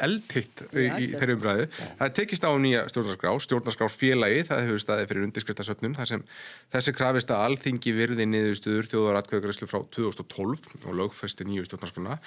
[0.07, 1.69] eldhitt í, í þeirri umræðu.
[2.01, 6.27] Það tekist á nýja stjórnarskrá, stjórnarskrár félagi, það hefur staðið fyrir undirskriftasöfnum, þar sem
[6.75, 12.19] þessi krafist að alþingi virði niðurstuður þjóðaratkvæðagræslu frá 2012 og lögfesti nýju stjórnarskrána.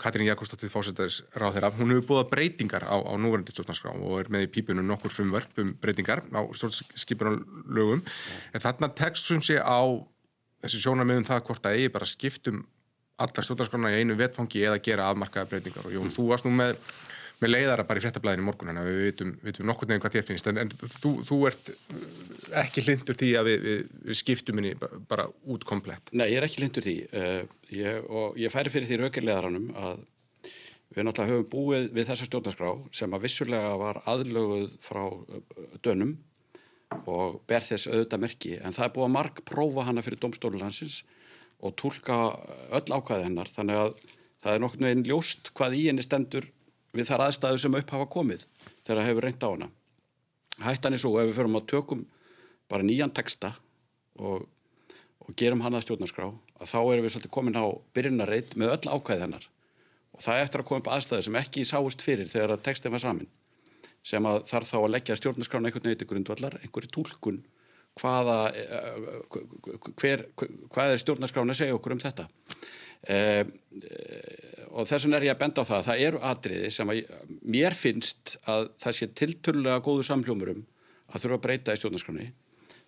[0.00, 4.30] Katrín Jakobsdóttir fósættaris ráð þeirra, hún hefur búið breytingar á, á núverandi stjórnarskrá og er
[4.32, 8.00] með í pípunum nokkur frumvörp um breytingar á stjórnskipunarlögum.
[8.56, 9.84] En þarna tekstum sé á
[10.64, 12.62] þessi sjónarmiðum það hvort að eigi bara skiptum
[13.24, 15.86] allar stjórnarskrána í einu vetfangi eða gera afmarkaða breytingar.
[15.88, 16.78] Og Jón, þú varst nú með,
[17.40, 20.50] með leiðara bara í fréttablaðinu morgun en við vitum, vitum nokkur nefn hvað þér finnst.
[20.52, 21.70] En, en þú, þú ert
[22.62, 26.10] ekki hlindur því að við, við, við skiptum henni ba- bara út komplett?
[26.16, 26.96] Nei, ég er ekki lindur því.
[27.12, 27.42] Uh,
[27.74, 30.02] ég, og ég færi fyrir því raukilegaranum að
[30.90, 35.40] við náttúrulega höfum búið við þessa stjórnarskrá sem að vissulega var aðlöguð frá uh,
[35.86, 36.16] dönum
[37.06, 38.56] og ber þess auðvitað merki.
[38.58, 40.96] En það er búið að mark prófa hana fyrir domstólulandsins
[41.60, 42.16] og tólka
[42.72, 43.92] öll ákvæði hennar þannig að
[44.40, 46.46] það er nokkurnu einn ljóst hvað í henni stendur
[46.96, 48.46] við þar aðstæðu sem upp hafa komið
[48.86, 49.68] þegar það hefur reynt á hana.
[50.60, 52.06] Hættan er svo ef við förum að tökum
[52.70, 53.52] bara nýjan texta
[54.18, 54.46] og,
[55.20, 59.26] og gerum hana stjórnarskrá að þá erum við svolítið komin á byrjunarreit með öll ákvæði
[59.26, 59.46] hennar.
[60.16, 63.04] Og það er eftir að koma upp aðstæðu sem ekki sáust fyrir þegar textin var
[63.04, 63.30] samin
[64.06, 67.42] sem að þarf þá að leggja stjórnarskrána einhvern veginn grundvallar, einhverju túlkun
[68.00, 68.98] hvaða eh,
[70.00, 70.26] hver,
[70.72, 72.26] hvað er stjórnarskrána að segja okkur um þetta
[73.06, 76.74] eh, eh, og þess vegna er ég að benda á það að það eru atriði
[76.74, 77.02] sem að
[77.56, 80.62] mér finnst að það sé tiltölulega góðu samhljómurum
[81.10, 82.30] að þurfa að breyta í stjórnarskráni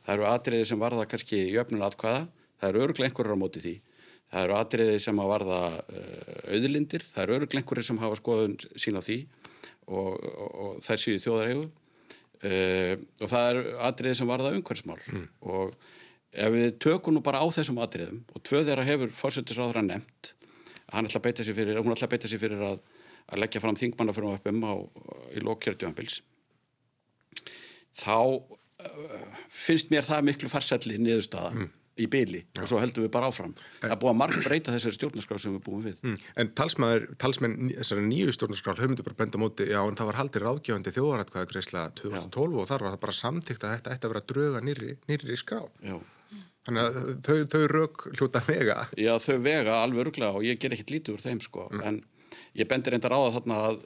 [0.02, 2.22] Það eru atriði sem varða kannski í öfnun atkvæða,
[2.58, 3.74] það eru öruglega einhverjar á móti því.
[4.32, 5.60] Það eru atriði sem að varða
[6.48, 9.18] auðlindir, það eru öruglega einhverjar sem hafa skoðun sín á því
[9.86, 11.68] og, og, og þær síðu þjóðarhegu.
[12.42, 15.26] Uh, og það eru atriði sem varða umhverfsmál mm.
[15.46, 15.76] og
[16.32, 20.32] ef við tökum nú bara á þessum atriðum og tvö þeirra hefur fórsættisráður að nefnt,
[20.90, 22.80] hann ætla að beita sér fyrir, hún ætla að beita sér fyrir að,
[23.30, 24.74] að leggja fram þingmannaförum uppum á,
[25.38, 26.18] í lókjörðjöfambils,
[28.02, 31.70] þá uh, finnst mér það miklu farselli niðurstaða mm.
[32.00, 33.52] Í byli og svo heldum við bara áfram.
[33.82, 35.98] Það búið að marg breyta þessari stjórnarskraf sem við búum við.
[36.06, 36.16] Mm.
[36.40, 40.94] En talsmenn þessari nýju stjórnarskraf höfumdu bara benda móti, já en það var haldir ráðgjöfandi
[40.96, 42.62] þjóðaratkvæða greiðsla 2012 já.
[42.62, 45.68] og þar var það bara samtíkt að þetta ætti að vera dröga nýri, nýri skraf.
[45.84, 45.98] Já.
[46.62, 48.78] Þannig að þau, þau rauk hljóta vega.
[48.94, 51.66] Já, þau vega alveg ruglega og ég ger ekkert lítið úr þeim sko.
[51.74, 51.84] Mm.
[51.88, 53.80] En ég bendir reyndar á það þarna að,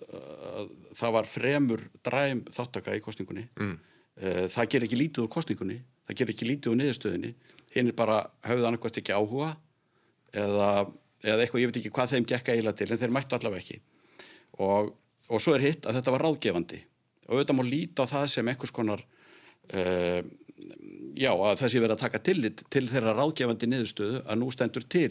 [0.61, 3.47] að það var fremur dræm þáttaka í kostningunni.
[3.57, 3.77] Mm.
[4.53, 7.33] Það ger ekki lítið úr kostningunni, það ger ekki lítið úr niðurstöðinni.
[7.77, 9.51] Hinn er bara, hafið annarkvæmt ekki áhuga
[10.33, 10.71] eða,
[11.25, 13.81] eða eitthvað, ég veit ekki hvað þeim gekka eiginlega til, en þeir mættu allavega ekki.
[14.65, 14.91] Og,
[15.29, 16.81] og svo er hitt að þetta var ráðgefandi.
[17.27, 19.05] Og auðvitað má líta á það sem einhvers konar...
[19.67, 20.21] Uh,
[21.17, 24.87] já, að það sé verið að taka tillit til þeirra ráðgefandi niðurstöðu að nú stendur
[24.93, 25.11] til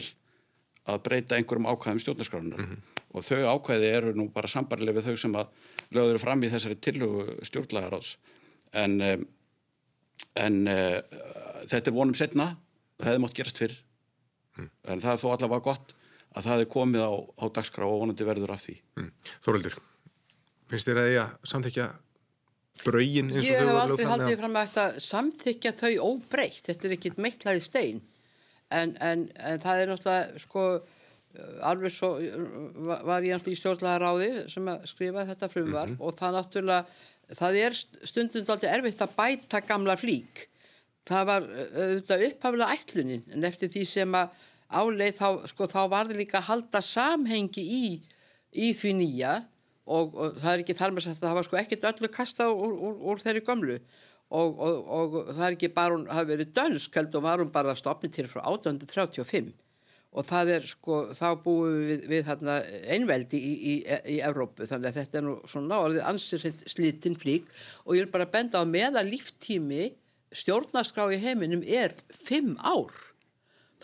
[0.86, 3.00] að breyta einhverjum ákvæðum stjórnarskrárunar mm -hmm.
[3.10, 5.46] og þau ákvæði eru nú bara sambarlega við þau sem að
[5.90, 8.16] lögður fram í þessari tillugu stjórnlagaráðs
[8.72, 9.26] en
[10.36, 11.00] en uh,
[11.66, 12.48] þetta er vonum setna
[12.96, 13.76] það hefði mátt gerast fyrr
[14.56, 14.70] mm.
[14.92, 15.94] en það er þó allavega gott
[16.36, 19.12] að það hefði komið á, á dagskrá og vonandi verður af því mm.
[19.44, 19.78] Þóruldur,
[20.72, 21.86] finnst þér að ég samþekja
[22.84, 23.70] brauin eins og þau voru lögfram?
[23.70, 28.02] Ég hef aldrei haldið fram að þetta samþykja þau óbreytt, þetta er ekkit meittlaði stein
[28.74, 30.66] en, en, en það er náttúrulega sko
[31.66, 36.04] alveg svo var ég náttúrulega í stjórnlaðaráði sem að skrifa þetta frumvar mm -hmm.
[36.04, 40.46] og það náttúrulega það er stundum alltaf erfitt að bæta gamla flík
[41.06, 46.08] það var auðvitað upphaflega ætlunin en eftir því sem að áleið þá, sko, þá var
[46.08, 47.84] það líka að halda samhengi í,
[48.52, 49.36] í því nýja
[49.86, 52.72] og, og það er ekki þar með að það var sko ekkert öllu kastað úr,
[52.74, 53.78] úr, úr þeirri gömlu.
[54.26, 57.52] Og, og, og það er ekki bara hún hafi verið dönsk held og var hún
[57.54, 59.52] bara stopnið til frá 1835
[60.16, 62.56] og það er sko þá búum við, við hérna,
[62.94, 63.74] einveldi í, í,
[64.14, 67.50] í Evrópu þannig að þetta er nú svona orðið ansir slítinn flík.
[67.84, 69.90] Og ég vil bara benda á meða líftími
[70.34, 72.94] stjórnarskrá í heiminum er fimm ár.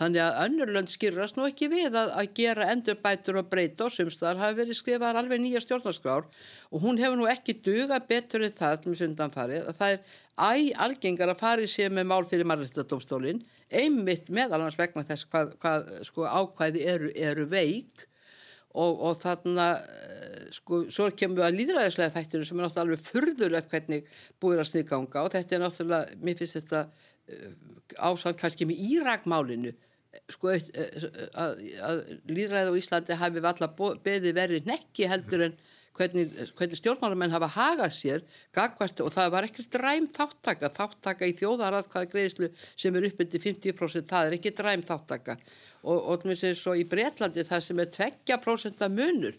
[0.00, 4.40] Þannig að önnurlönd skýrast nú ekki við að, að gera endurbætur og breyta og sumstaðar
[4.40, 6.24] hafi verið skrifað alveg nýja stjórnarskrár
[6.72, 10.16] og hún hefur nú ekki duga betur en það með sundanfarið að það er
[10.48, 13.44] æg algengar að farið sér með mál fyrir margættadómstólinn
[13.83, 18.07] einmitt meðal annars vegna þess hvað, hvað sko, ákvæði eru, eru veik
[18.72, 19.68] og, og þarna
[20.52, 24.68] sko, svo kemur við að líðræðislega þættinu sem er náttúrulega alveg furðulegt hvernig búið að
[24.70, 26.85] sniðganga og þetta er náttúrulega, mér finnst þetta
[28.02, 29.74] ásand kannski með Írakmálinu
[30.32, 35.54] sko að, að líðræði á Íslandi hafi alltaf beði verið nekki heldur en
[35.96, 38.24] hvernig, hvernig stjórnmálamenn hafa hagað sér
[38.55, 44.11] gagvart, og það var ekki dræm þáttaka þáttaka í þjóðaraðkvæða greiðslu sem er til 50%
[44.12, 45.38] það er ekki dræm þáttaka
[45.83, 46.28] og, og
[46.59, 49.37] svo í Breitlandi það sem er 2% munur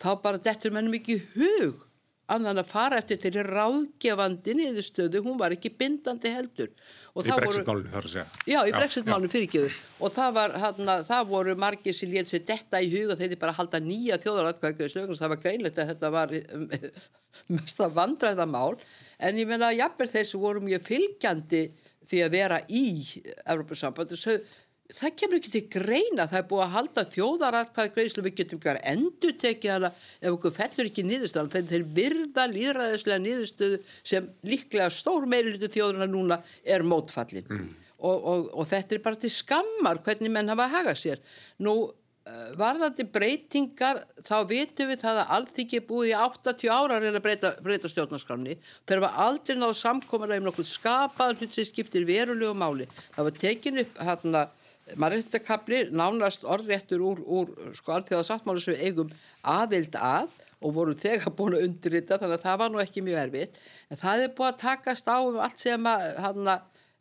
[0.00, 1.84] þá bara dettur mennum ekki hug
[2.32, 6.70] annan að fara eftir til ráðgefandi niðurstöðu, hún var ekki bindandi heldur.
[7.14, 8.24] Í brexit-málunum þarf að segja.
[8.50, 12.80] Já, í brexit-málunum fyrirgjöður og það, var, hana, það voru margir sem létt sér detta
[12.82, 16.34] í huga þegar þið bara halda nýja þjóðaratkvæðið það var greinlegt að þetta var
[17.54, 18.74] mest að vandræða mál.
[19.22, 21.62] En ég menna að jafnveg þessu voru mjög fylgjandi
[22.04, 22.84] því að vera í
[23.46, 24.16] Európa-samband
[24.92, 28.72] það kemur ekki til greina það er búið að halda þjóðaratkvæði greiðslu við getum ekki
[28.74, 29.90] að endur tekið hana.
[30.20, 33.80] Ef okkur fellur ekki nýðustöðan þegar þeir virða líðræðislega nýðustöðu
[34.12, 37.48] sem líklega stór meirilutu þjóðurna núna er mótfallin.
[37.48, 37.72] Mm.
[38.04, 41.22] og, og, og þetta er bara til skammar hvernig menn hafa hagað sér.
[41.64, 41.74] Nú
[42.28, 47.06] eh, varðandi breytingar þá vitum við það að allþyggi er búið í 80 ára að
[47.06, 51.70] reyna að breyta, breyta stjórnarskráni þeir var aldrei náðu samkomar um nokkuð skapað hlut sem
[51.70, 52.90] skiptir verulegu máli.
[53.16, 54.44] Það var tekin upp hérna
[55.00, 61.34] mannréttakabli nánast orðréttur úr, úr sko alþjóðasáttmálu sem við eigum aðild að og vorum þegar
[61.36, 63.58] búin að undirrita þannig að það var nú ekki mjög erfitt.
[63.92, 66.54] En það er búin að takast á um allt sem að hana,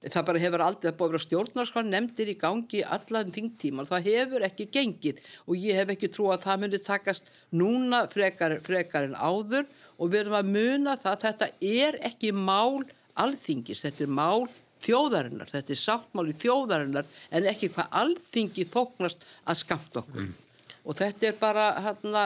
[0.03, 4.47] það bara hefur aldrei búin að vera stjórnarskan nefndir í gangi allan þingtíman, það hefur
[4.49, 9.15] ekki gengið og ég hef ekki trú að það myndi takast núna frekar, frekar en
[9.15, 9.67] áður.
[9.99, 11.51] Og við erum að muna það að þetta
[11.85, 12.83] er ekki mál
[13.19, 14.47] alþingis, þetta er mál
[14.83, 20.29] þjóðarinnar, þetta er sáttmáli þjóðarinnar en ekki hvað alþingi þóknast að skamt okkur.
[20.29, 20.39] Mm.
[20.83, 22.23] og þetta er bara hérna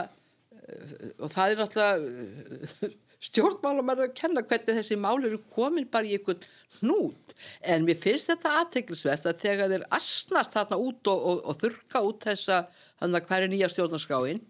[1.24, 2.90] og það er náttúrulega
[3.28, 6.44] stjórnmálum að kenna hvernig þessi mál eru komin bara í einhvern
[6.78, 7.34] hnút.
[7.66, 12.04] En mér finnst þetta aðteglisvert að þegar þeir asnast þarna út og, og, og þurka
[12.06, 12.60] út þessa
[13.02, 14.44] hann að hverju nýja stjórnarskráin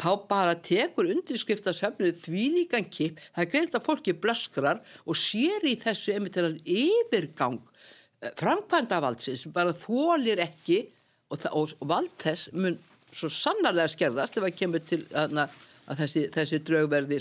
[0.00, 5.18] þá bara tekur undirskrifta söfnið því líkan kip, það er greilt að fólki blöskrar og
[5.18, 10.84] sér í þessu einmitt þennan yfirgang eh, framkvæmdavaldsins bara þólir ekki
[11.30, 12.78] og, og, vald þess mun
[13.10, 15.48] svo sannarlega skerðast ef það kemur til hana,
[15.90, 17.18] að þessi, þessi draugverði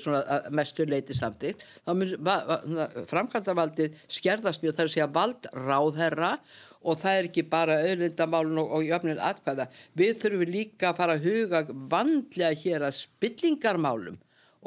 [0.54, 7.18] mestur leiti samtíkt þá mun framkvæmdavaldið skerðast mjög þar að segja vald ráðherra og það
[7.18, 9.68] er ekki bara auðvindamálun og, og jöfnir atkvæða
[10.00, 14.20] við þurfum líka að fara að huga vandlega hér að spillingarmálum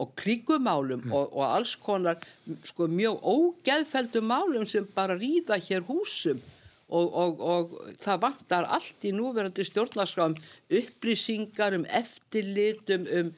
[0.02, 1.12] og kríkumálum mm.
[1.12, 2.20] og, og alls konar
[2.64, 6.40] sko, mjög ógeðfeldum málum sem bara rýða hér húsum
[6.92, 10.36] og, og, og það vantar allt í núverandi stjórnarskráum
[10.80, 13.30] upplýsingar um eftirlitum um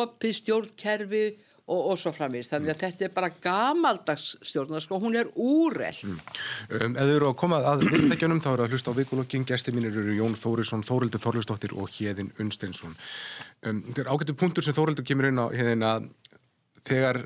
[0.00, 1.24] opið stjórnkerfi
[1.66, 2.52] og, og svo framvist.
[2.54, 6.00] Þannig að þetta er bara gamaldags stjórnarskrá, hún er úrell.
[6.06, 6.22] Mm.
[6.78, 10.00] Um, Eða eru að koma að viðtækjunum þá eru að hlusta á vikulokkin, gæsti mínir
[10.02, 12.96] eru Jón Þórisson, Þórildur Þorlustóttir og Hjeðin Unsteinsson.
[13.62, 16.10] Um, þetta er ágættu punktur sem Þórildur kemur inn á að
[16.82, 17.22] þegar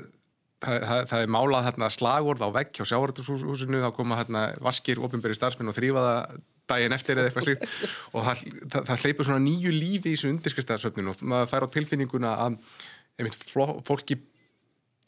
[0.63, 5.01] það, það, það er málað hérna, slagvorð á vegg hjá sjávartushúsinu þá koma hérna, vaskir,
[5.03, 7.65] ofinberi starfsmenn og þrýfa það daginn eftir eða eitthvað slíkt
[8.11, 8.41] og það,
[8.75, 12.57] það, hleypur svona nýju lífi í þessu undirskristaðsöfninu og maður fær á tilfinninguna að
[13.17, 13.37] einmitt,
[13.87, 14.19] fólki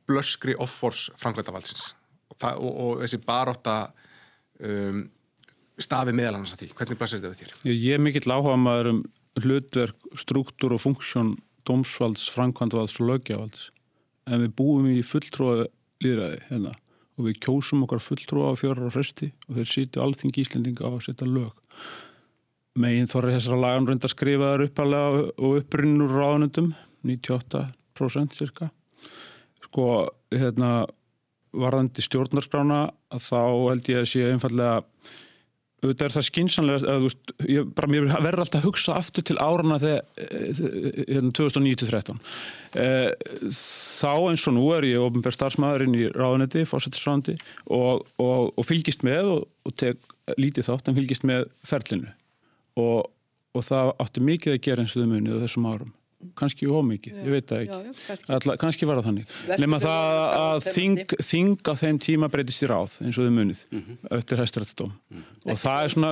[0.10, 1.94] blöskri offors framkvæmdavalsins
[2.34, 3.78] og, og, og þessi baróta
[4.66, 5.06] um,
[5.80, 6.70] stafi meðal hans að því.
[6.78, 7.72] Hvernig blæsir þetta við þér?
[7.72, 9.02] Ég er mikill áhuga maður um
[9.40, 11.36] hlutverk, struktúr og funksjón
[11.70, 13.70] dómsvalds, framkvæmdavalds og lögjavalds
[14.30, 15.70] en við búum í fulltróða
[16.04, 16.76] líðræði hérna
[17.20, 20.92] og við kjósum okkar fulltróða á fjórar á fresti og þeir sýtu allþingi íslendinga á
[20.92, 21.58] að setja lög
[22.80, 26.72] meginn þorri þessara lagan reynda að skrifa þar uppalega og upprinnur ráðnundum
[27.08, 27.76] 98%
[28.36, 28.70] cirka.
[29.68, 29.90] Sko
[30.32, 30.88] hérna
[31.56, 34.84] varðandi stjórnarskrána þá held ég að sé einfallega
[35.80, 39.38] auðvitað er það skinsanlega að, veist, ég, bara, mér verður alltaf að hugsa aftur til
[39.40, 42.18] árana þegar 2009-13
[42.84, 43.14] eh,
[43.56, 47.38] þá eins og nú er ég ofinbær starfsmæðurinn í ráðanetti fósættisráðandi
[47.72, 52.12] og, og, og fylgist með og, og tek lítið þátt en fylgist með ferlinu.
[52.80, 55.96] Og það átti mikið að gera eins og þau munið á þessum árum
[56.40, 57.76] kannski ómikið, ég veit það ekki.
[57.76, 58.32] já, já, kannski.
[58.38, 59.36] Alla, kannski var það þannig.
[59.64, 63.62] Nema það að þing, þing á þeim tíma breytist í ráð eins og þau munið
[63.70, 64.00] mm -hmm.
[64.18, 65.52] eftir hæstirættadóm mm -hmm.
[65.52, 66.12] og það er svona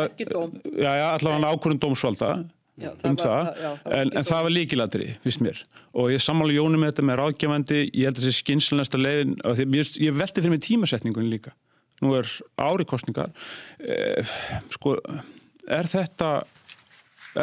[0.77, 2.31] já, allavega ákvörðum dómsvalda
[2.77, 5.61] Já, það um var, það, já, það en, en það var líkilatri fyrst mér.
[5.97, 9.33] Og ég sammála Jóni með þetta með ráðgjafandi ég held að það sé skynslanasta leiðin
[9.57, 11.55] ég, ég veldi fyrir mig tímasetningunni líka.
[12.05, 12.29] Nú er
[12.61, 13.33] árikostningar
[13.81, 14.35] eh,
[14.69, 14.93] sko
[15.73, 16.29] er þetta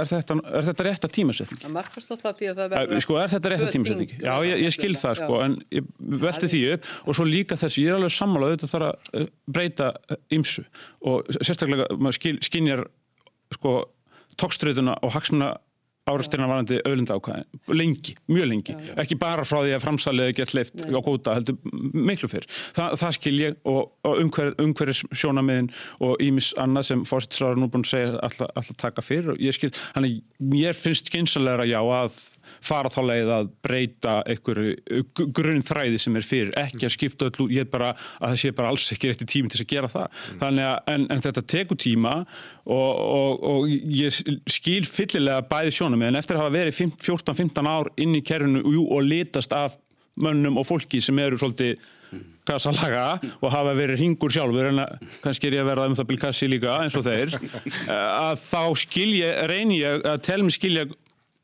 [0.01, 1.61] er þetta, er þetta rétt að tímasetning?
[1.63, 3.03] Það markast alltaf því að það verður...
[3.05, 4.15] Sko, er þetta rétt að tímasetning?
[4.19, 5.91] Já, ég, ég skil það, sko, en ég
[6.25, 9.29] velti því upp og svo líka þessu, ég er alveg sammála auðvitað þarf að eh,
[9.59, 9.91] breyta
[10.35, 12.85] ymsu eh, og sérstaklega, maður skil, skinjar,
[13.57, 13.77] sko,
[14.41, 15.55] tókströðuna og hagsmuna
[16.05, 18.97] árastirna varandi auðlinda ákvæðin, lengi, mjög lengi, já, já.
[19.01, 21.57] ekki bara frá því að framsaliði gett leift á góta, heldur
[21.97, 22.45] miklu fyrr.
[22.77, 25.71] Þa, það skil ég og, og umhver, umhverjus sjónamiðin
[26.05, 29.73] og ímis annað sem fórsettisraður nú búin að segja alltaf, taka fyrr og ég skil,
[29.97, 30.21] hann er,
[30.61, 32.21] ég finnst skynsalega já að
[32.65, 35.05] fara þá leið að breyta einhverju
[35.37, 38.73] grunnþræði sem er fyrir, ekki að skipta öllu, ég er bara að það sé bara
[38.73, 40.11] alls ekki eftir tími til að gera það.
[40.11, 40.43] Mm.
[40.43, 42.15] Þannig að, en, en þetta tekur tíma
[42.65, 47.93] og, og, og ég skil fyllilega bæði sjónum, en eftir að hafa verið 14-15 ár
[48.01, 49.79] inn í kerfinu og litast af
[50.21, 51.79] mönnum og fólki sem eru svolítið
[52.45, 54.83] kassalaga og hafa verið ringur sjálfur en
[55.25, 57.33] kannski er ég að verða um það bilkassi líka eins og þeir
[58.29, 60.87] að þá skilja, reynir ég að telmi skilja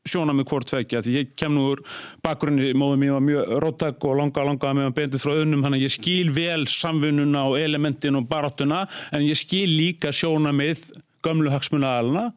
[0.07, 1.81] sjóna með hvort tvekja því ég kem nú úr
[2.25, 5.81] bakgrunni móðum ég var mjög róttak og langa langa með að bendið frá öðnum þannig
[5.81, 8.83] að ég skil vel samfununa og elementin og baráttuna
[9.13, 10.87] en ég skil líka sjóna með
[11.21, 12.31] gömlu hagsmunnaðalina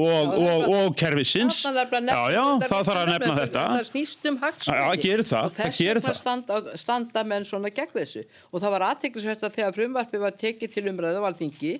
[0.00, 3.64] og, og, og kervisins já, já, það þarf að nefna þetta.
[3.74, 8.22] það snýst um hagsmunni og þess vegna standa, standa menn svona gegn þessu.
[8.54, 11.74] Og það var aðteklisvægt að þegar frumvarfi var tekið til umræðu á alþingi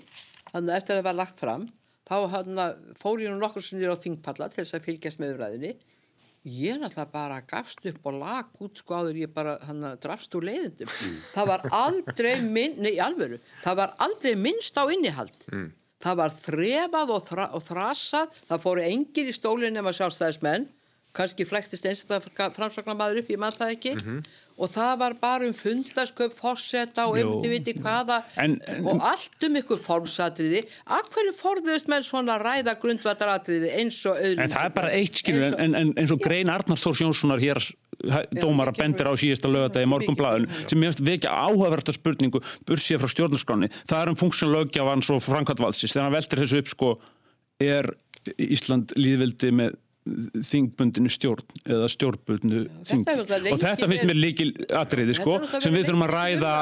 [0.50, 1.68] þannig að eftir að það var lagt fram
[2.10, 2.66] þá hana,
[2.98, 5.74] fór ég nú nokkur er á þingpalla til þess að fylgjast með umræðinni
[6.50, 10.46] ég náttúrulega bara gafst upp og lag út sko áður ég bara hana, drafst úr
[10.48, 11.18] leiðindum mm.
[11.34, 15.68] það var aldrei minn, nei alvöru það var aldrei minnst á innihald mm.
[16.00, 20.66] það var þrefað og, þra, og þrasað það fóru engir í stólinn nema sjálfstæðismenn
[21.16, 24.32] kannski flæktist einstaklega framsakna maður upp, ég mann það ekki mm -hmm.
[24.60, 29.02] Og það var bara um fundasköp fórseta og um þið viti hvaða En- en- og
[29.10, 30.64] allt um ykkur formsatriði.
[30.86, 35.20] Að hverju forðust menn svona ræða grundvallaratriði eins og auðvitað En það er bara eitt
[35.22, 37.62] skilur, en, en, eins og grein Arnars Þórs Jónssonar hér
[38.36, 43.12] dómara mikið bendir á síðasta lögadagi morgunblæðun sem mér finnst vekja áhugaverta spurningu bursið frá
[43.12, 43.68] stjórnarskráni.
[43.84, 45.92] Það er um funksjón lögjafans og framkvæmdvaldsins.
[45.92, 46.94] Þegar hann veltir þessu upp sko
[47.60, 47.90] er
[48.40, 53.02] Ísland líðvildi með þingbundinu stjórn eða stjórnbundinu þing.
[53.12, 54.48] er og þetta finnst mér líkil
[54.78, 56.52] atriði sko er sem við þurfum að ræða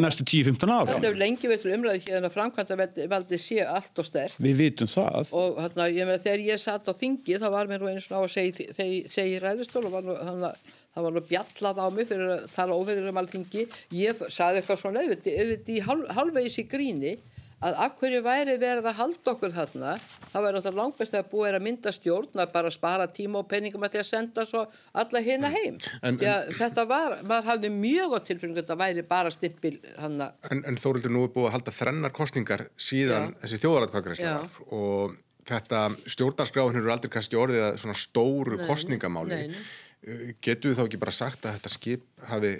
[0.00, 4.08] næstu 10-15 ára Þetta hefur lengi veitur umræði hérna að framkvæmda valdi sé allt og
[4.08, 5.34] stert við vitum það.
[5.36, 8.16] Og hérna, ég meina þegar ég satt á þingi þá var mér nú eins og
[8.16, 10.54] á að segja segi ræðustól og var nú, hana,
[10.96, 13.68] það var nú bjallað á mig fyrir að tala óveður um alþingi.
[13.92, 17.16] Ég saði eitthvað svona í hálf, hálfvegis í gríni
[17.64, 19.92] að af hverju væri verið að halda okkur þarna
[20.32, 23.46] það væri náttúrulega langbest að búið er að mynda stjórn að bara spara tíma og
[23.48, 27.70] peningum að því að senda svo alla hérna heim En- Já, þetta var, maður hafði
[27.72, 31.56] mjög á tilfengu þetta væri bara stimpil hann En, en Þórildur nú er búið að
[31.56, 33.38] halda þrennar kostningar síðan Já.
[33.46, 35.80] þessi þjóðaratkvæðgræsla var og þetta
[36.12, 39.36] stjórnarskráin eru aldrei kannski orðið að svona stóru Nei, kostningamáli.
[39.46, 39.66] nei, nei.
[40.06, 42.50] Uh, Getur við þá ekki bara sagt að þetta skip hafi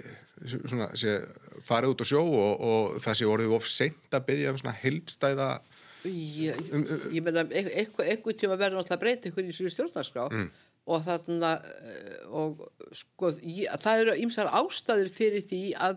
[0.47, 1.19] svona, sé,
[1.67, 4.77] farið út á sjó og, og það sé orðið of seint að byggja um svona
[4.83, 5.51] heildstæða
[6.07, 6.55] Ég,
[7.11, 10.45] ég meina, eitthvað tíma verður náttúrulega að breyta ykkur í þessu stjórnarskrá Mm.
[10.87, 11.49] og þarna
[11.83, 12.61] eh, og
[12.95, 13.33] sko,
[13.83, 15.97] það eru ýmsar ástæður fyrir því að,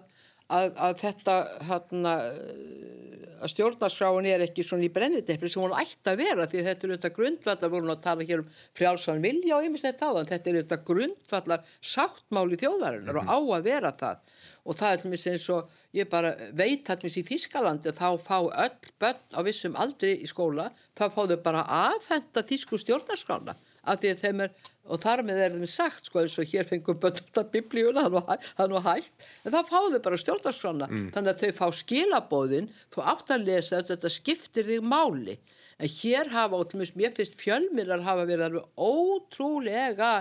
[0.50, 1.36] að, að þetta
[1.70, 3.00] eh,
[3.40, 6.94] að stjórnarskráin er ekki svona í brennidepli sem hún ætti að vera því þetta er
[6.94, 10.86] auðvitað grundvallar, vorum að tala hér um frjálsan vilja og ýmislegt áðan, þetta er auðvitað
[10.90, 14.26] grundvallar sáttmáli þjóðarinnar og á að vera það.
[14.70, 18.38] Og það er mér eins og ég bara veit til mér í Þískalandi þá fá
[18.44, 23.56] öll börn á vissum aldri í skóla þá fá þau bara afhenda þísku stjórnarskrána
[23.90, 24.52] af því að þeim er
[24.90, 28.82] og þar með er þeim sagt sko eins og hér fengum þetta biblíuna, er nú
[28.86, 30.90] hægt en þá fá þau bara stjórnarskrána.
[31.16, 35.38] Þannig að þau fá skilabóðin þú átt að lesa að þetta skiptir þig máli.
[35.80, 40.14] En hér hafa, og til mér mér finnst fjölmiðlar hafa verið alveg ótrúlega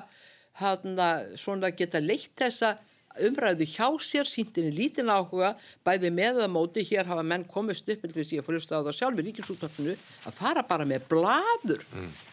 [0.61, 1.09] hana,
[1.39, 2.77] svona geta leitt þessa
[3.27, 5.55] umræðu hjá sér, síntinni lítinn áhuga,
[5.87, 8.99] bæði með að móti, hér hafa menn komist upp, og ég fór hlusta á það
[8.99, 9.97] sjálf í ríkisúttarpinu,
[10.29, 11.85] að fara bara með blaður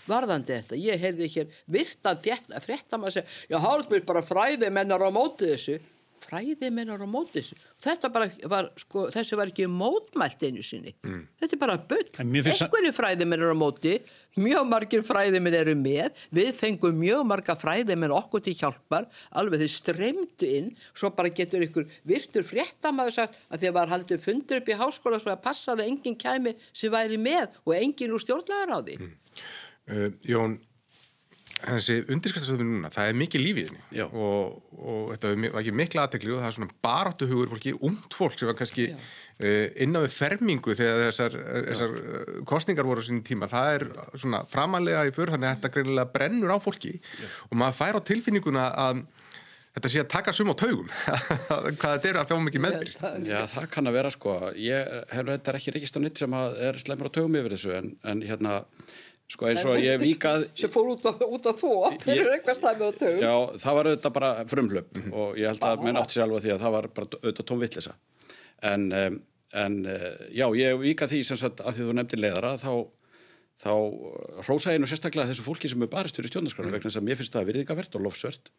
[0.06, 0.80] varðandi þetta.
[0.80, 5.50] Ég heyrði hér virtan frétta maður að segja, já, hálfur bara fræði mennar á móti
[5.54, 5.80] þessu.
[6.26, 7.58] Fræði mennar á móti þessu.
[7.86, 10.96] Þetta bara var, sko, þessu var ekki mótmælt einu sinni.
[11.04, 12.06] Þetta er bara bull.
[12.24, 13.96] Einhverju fræðimenn eru á móti,
[14.42, 19.08] mjög margir fræðimenn eru með, við fengum mjög marga fræðimenn okkur til hjálpar,
[19.38, 23.94] alveg þeir streymdu inn, svo bara getur ykkur virtur fréttamaður sagt að því að var
[23.94, 27.76] haldið fundur upp í háskóla svo að passa að enginn kæmi sem væri með og
[27.78, 28.98] enginn úr stjórnlagar á því.
[29.86, 30.58] Uh, Jón,
[31.66, 33.84] þessi undirskastastöðum núna, það er mikið lífið henni.
[33.98, 34.06] Já.
[34.06, 38.38] og, og þetta var ekki mikla aðtekli og það er svona baráttuhugur fólki, ungt fólk
[38.38, 38.96] sem var kannski Já.
[39.42, 41.38] uh, inn á við fermingu þegar þessar,
[41.72, 45.58] þessar uh, kostningar voru á sinni tíma, það er svona framalega í för þannig að
[45.60, 46.98] þetta greinilega brennur á fólki.
[47.50, 49.06] Og maður fær á tilfinninguna að
[49.76, 50.92] þetta sé að taka sum á taugum.
[51.80, 52.94] Hvað þetta er að fjá mikið meðbyr
[53.28, 54.36] Já, það kann að vera sko.
[54.60, 57.76] Ég hef þetta ekki reykist á nýtt sem að er slemur á tögum yfir þessu
[57.76, 58.62] en, en hérna,
[59.32, 60.48] sko eins og ég vikað...
[60.58, 61.70] sem fór út á, út á þó
[62.04, 63.24] fyrir eitthvað slæmi á tögum.
[63.24, 66.52] Já, það var auðvitað bara frumhlöp og ég held að menn átti sér alveg því
[66.56, 67.96] að það var bara auðvitað tónvillisa.
[68.70, 69.18] En, um,
[69.66, 72.72] en uh, já, ég vikað því sem sagt að því þú nefndir leiðara þá,
[73.66, 73.72] þá
[74.46, 77.20] hrósa ég nú sérstaklega þessu fólki sem er barist fyrir stjórnarskranu vegna þess að mér
[77.22, 78.54] finnst það virðingavert og lofsvert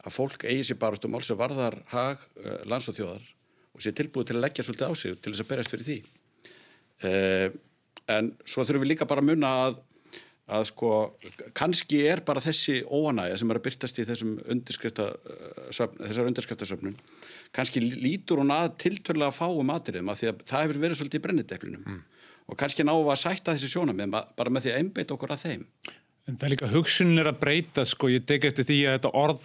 [0.00, 2.24] að fólk eigi sér barist um alls sem varðar hag
[2.64, 3.26] lands og þjóðar
[3.76, 5.98] og sé tilbúið til að leggja svolítið á sig til þess að berjast fyrir því.
[8.10, 9.78] En svo þurfum við líka bara að munna að
[10.50, 10.90] að sko,
[11.56, 15.06] kannski er bara þessi óanægja sem er að byrtast í þessum undirskrifta,
[15.74, 16.96] söfn, þessar undirskriftasöfnun
[17.56, 21.24] kannski lítur hún að tilturlega fáum atriðum af því að það hefur verið svolítið í
[21.26, 21.84] brennideplinum.
[21.86, 22.02] Mm.
[22.50, 25.44] og kannski náum við að sætta þessi sjónamið bara með því að einbeita okkur að
[25.44, 25.66] þeim.
[26.26, 29.12] En það er líka hugsunin er að breyta sko, ég tek eftir því að þetta
[29.20, 29.44] orð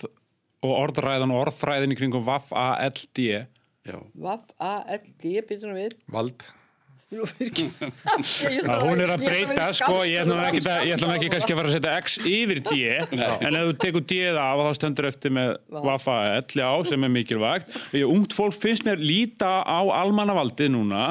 [0.65, 3.27] og orðræðan og orðfræðin í kringum VAF-A-L-D
[3.85, 5.93] Já, Vaff-A-L-D, býtum við.
[6.09, 6.41] vald
[8.65, 11.53] Að hún er að breyta sko, ég ætla ekki, að- ég ætla nú ekki kannski
[11.55, 12.79] að fara að setja X yfir D
[13.15, 15.53] en ef þú tekur D-ið af þá stendur eftir með
[15.85, 17.71] VAF-A-L, já, sem er mikilvægt.
[17.93, 21.05] Því að ungt fólk finnst mér líta á almannavaldið núna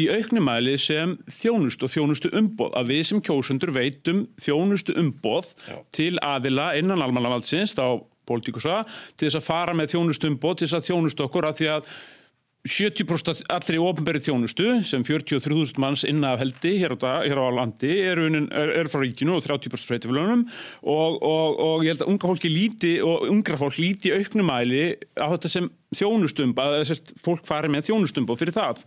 [0.00, 5.76] í auknumæli sem þjónustu og þjónustu umboð, að við sem kjósundur veitum þjónustu umboð Já.
[5.92, 8.78] til aðila innan almannavaldsins þá pólitíkusa,
[9.18, 11.90] til þess að fara með þjónustu umboð, til þess að þjónustu okkur að því að
[12.62, 18.20] 70% allri ofnbæri þjónustu sem 43.000 manns innan af heldi hér hér á landi er,
[18.22, 20.44] er, er frá ríkinu og 30% sveitifélunum
[20.86, 24.84] og, og, og ég held að unga fólki líti og ungra fólk líti auknumæli
[25.18, 25.66] á þetta sem
[25.96, 28.82] þjónustumb að sérst, fólk fari með þjónustumb og fyrir það.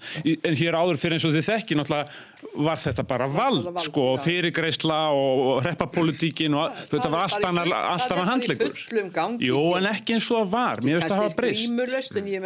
[0.45, 4.05] En hér áður fyrir eins og þið þekki náttúrulega var þetta bara vald, vald, sko,
[4.15, 4.21] já.
[4.25, 8.15] fyrirgreisla og, reppapolitíkin og Það þetta var bara allt í annar full- allt það annar
[8.15, 8.73] bara í handleikur.
[9.49, 10.83] Jú, en ekki eins og það var.
[10.85, 11.63] Mér veist að hafa breyst.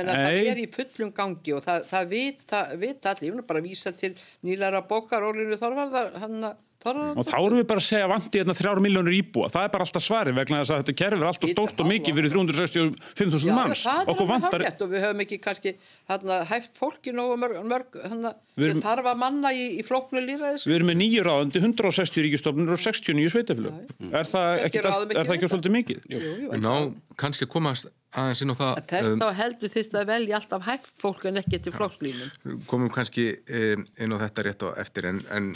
[0.10, 3.94] Það er í fullum gangi og það, það vita, vita allir, ég vil bara vísa
[3.96, 4.14] til
[4.46, 8.54] nýlæra bókar Ólinu Þorvarðar hann að Og þá erum við bara að segja vandi hérna
[8.56, 9.50] þrjár miljónur íbúa.
[9.52, 12.20] Það er bara alltaf svari vegna þess að þetta kerfi er alltaf stórt og mikið
[12.20, 13.82] fyrir 365.000 manns.
[14.08, 15.74] Okkur hárrétt og við höfum ekki kannski
[16.08, 20.64] hana, hæft fólki nógu mörg, mörg erum- sem þarf að manna í, í flóknu líraðis
[20.70, 23.94] við erum með nýju ráðandi, 160 ríkistofnur og 69 sveitaflög.
[24.14, 24.84] Er það ekki,
[25.20, 26.04] er svolítið mikið?
[26.08, 26.74] jú, jú, Við ná
[27.20, 30.64] kannski að komast aðeins inn á það Þess um, þá heldur þýrt að velja alltaf
[30.70, 32.62] hæft fólk en ekki til flokkslínum.
[32.70, 35.52] komum kannski um, inn á þetta rétt og eftir en, en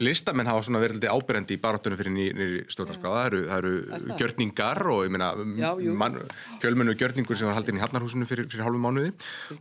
[0.00, 3.12] listamenn hafa svona verið litið áberandi í barátunum fyrir nýri stjórnarskrá.
[3.12, 4.14] Það eru, það eru það?
[4.22, 5.30] gjörningar og ég meina
[6.62, 9.12] fjölmennu gjörningur sem var haldinn í Hafnarhúsinu fyrir, fyrir hálfu mánuði.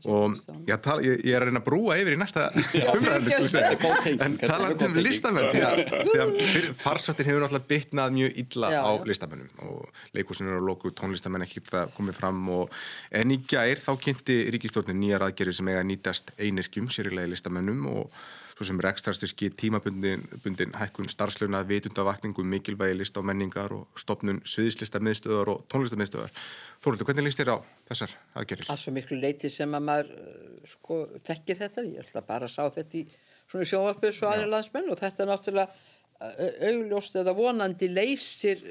[0.08, 0.38] Og
[0.70, 2.48] ég, tala, ég, ég er að reyna að brúa yfir í næsta.
[3.82, 6.36] Góð tenging, en er góð um listamenn því að,
[6.82, 9.06] farsóttin hefur náttúrulega bitnað mjög illa Já, á já.
[9.12, 12.78] listamennum og leikúsinu eru loku tónlistamenn ekki það komið fram og
[13.22, 17.88] en í gær þá kynnti ríkistjórnin nýjar aðgerið sem eiga að nýtast einirkjum sérilegi listamennum
[17.92, 18.22] og
[18.62, 25.50] svo sem rekstrarstyrki tímabundin bundin hækkun starfslöna, vitundavakningu, mikilvægi list á menningar og stopnun sviðislistamiðstöðar
[25.50, 26.36] og tónlistamiðstöðar.
[26.84, 27.58] Þóruldur, hvernig líst þér á
[27.90, 28.70] þessar aðgerið?
[28.70, 30.46] að svo miklu leiti sem að maður uh,
[30.76, 33.04] sko tekkir þetta ég ætla bara að sá þetta í
[33.50, 38.62] svona sjónvarpið svo aðri landsmenn og þetta er náttúrulega uh, augljóst eða vonandi leysir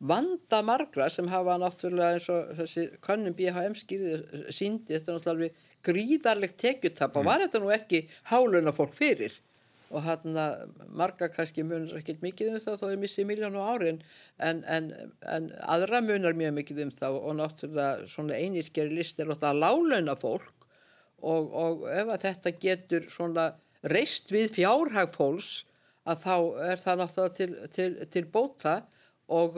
[0.00, 5.36] vanda margra sem hafa náttúrulega eins og þessi könnum BHM skýrði síndi þetta er náttúrulega
[5.36, 9.36] alveg gríðarlegt tekjutap og var þetta nú ekki háluna fólk fyrir?
[9.94, 10.38] Og hann
[10.96, 14.00] marga kannski munar ekkert mikið um það þó þau missi miljón á ári en,
[14.64, 14.88] en,
[15.22, 20.16] en aðra munar mjög mikið um það og náttúrulega svona einirkjari list er náttúrulega lálauna
[20.18, 20.66] fólk
[21.24, 23.46] og, og ef að þetta getur svona
[23.94, 25.52] reist við fjárhag fólks
[26.08, 26.36] að þá
[26.72, 28.74] er það náttúrulega til, til, til bóta
[29.32, 29.56] og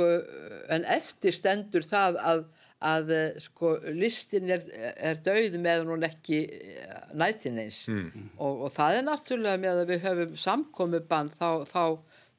[0.70, 2.44] en eftir stendur það að,
[2.84, 4.64] að uh, sko listin er,
[5.00, 6.42] er döið með hún ekki
[7.16, 7.86] nætin eins.
[8.36, 11.84] Og, og það er náttúrulega með að við höfum samkomuband þá, þá,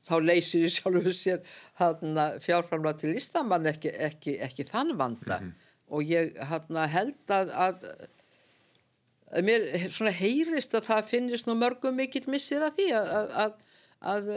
[0.06, 1.42] þá leysir í sjálfu sér
[1.78, 5.42] fjárframlega til listamann ekki, ekki, ekki þann vanda.
[5.90, 7.90] Og ég hana, held að, að
[9.44, 13.60] mér svona heyrist að það finnist nú mörgum mikill missir að því að, að, að,
[14.14, 14.32] að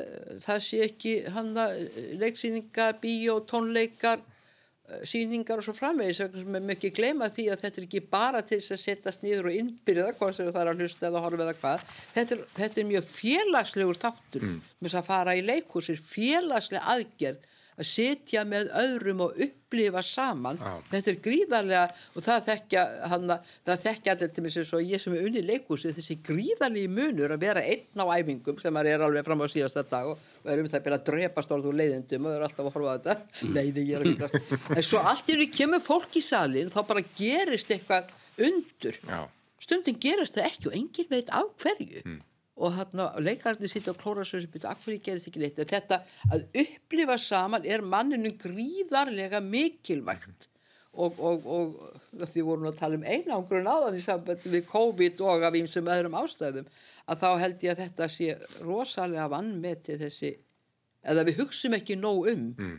[0.47, 1.71] það sé ekki hana
[2.23, 4.25] leiksýningar, bíó, tónleikar
[5.07, 8.75] síningar og svo framvegis er mikið gleyma því að þetta er ekki bara til þess
[8.77, 11.87] að setjast niður og innbyrða hvort sem það er að hlusta eða horfa eða hvað
[12.15, 14.59] þetta er, þetta er mjög félagslegur þáttur mm.
[14.79, 17.49] með þess að fara í leikúsir félagslega aðgerð
[17.81, 20.59] að sitja með öðrum og upplifa saman.
[20.61, 20.73] Já.
[20.91, 21.83] þetta er gríðarlega
[22.15, 23.37] og það þekkja hana,
[23.69, 27.35] það þekkja allir til mig sem svo ég sem er unni leikúsi þessi gríðarlega munur
[27.35, 30.53] að vera einn á æfingum sem maður er alveg fram á síðasta dag og, og
[30.53, 32.95] er um það að byrja að drepast orð úr leiðindum og er alltaf að horfa
[32.95, 33.19] á þetta.
[33.51, 36.73] Nei, nei, ég er að hluta en svo allt í henni kemur fólk í salin
[36.73, 38.11] þá bara gerist eitthvað
[38.41, 38.99] undur.
[39.07, 39.23] Já.
[39.61, 42.21] stundin gerist það ekki og engin veit af hverju
[42.61, 42.77] og
[43.25, 45.61] leikarnir sitja og klóra svo sem byrja af hverju gerist ekki neitt?
[45.71, 46.03] Þetta
[46.35, 50.49] að upplifa saman er manninu gríðarlega mikilvægt.
[51.01, 55.21] Og, og, og því vorum við að tala um einangrun áðan í sambandi við COVID
[55.23, 56.67] og af ímsum öðrum ástæðum
[57.07, 58.35] að þá held ég að þetta sé
[58.67, 60.33] rosalega vannmetið þessi
[61.15, 62.43] eða við hugsum ekki nóg um.
[62.59, 62.79] Mm.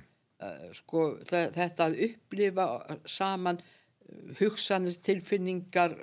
[0.75, 2.65] sko þe- þetta að upplifa
[3.15, 5.95] saman uh, hugsanir, tilfinningar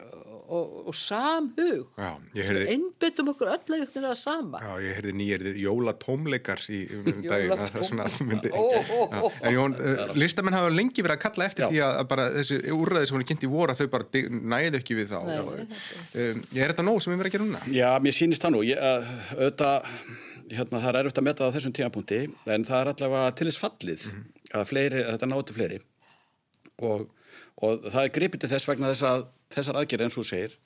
[0.49, 4.97] og, og samhug Já, ég heyrði- einbyttum okkur öll að ykkur að sama Já, ég
[4.99, 9.01] heyrði nýjerðið jólatómleikar í um daginn að það svona myndi ó, ó.
[9.13, 11.71] Já, En Jón, uh, listamenn hafa lengi verið að kalla eftir Já.
[11.73, 14.25] því að bara þessi úrræði sem voru kynnt í voru að þau bara
[14.55, 17.49] næðu ekki við þá Nei, um, Ég er þetta nóg sem við verðum að gera
[17.49, 18.65] núna Já, mér sýnist það nú.
[18.69, 19.93] Ég, að, auðvitað,
[20.57, 22.19] hérna, það er erfitt að meta það á þessum tímapunkti,
[22.55, 24.07] en það er allavega til þess fallið
[24.57, 25.79] að, fleiri, að þetta náðu til fleiri.
[26.89, 27.05] Og,
[27.67, 30.57] og það er gripið til þess vegna þess að þessar aðgerði eins og þú segir.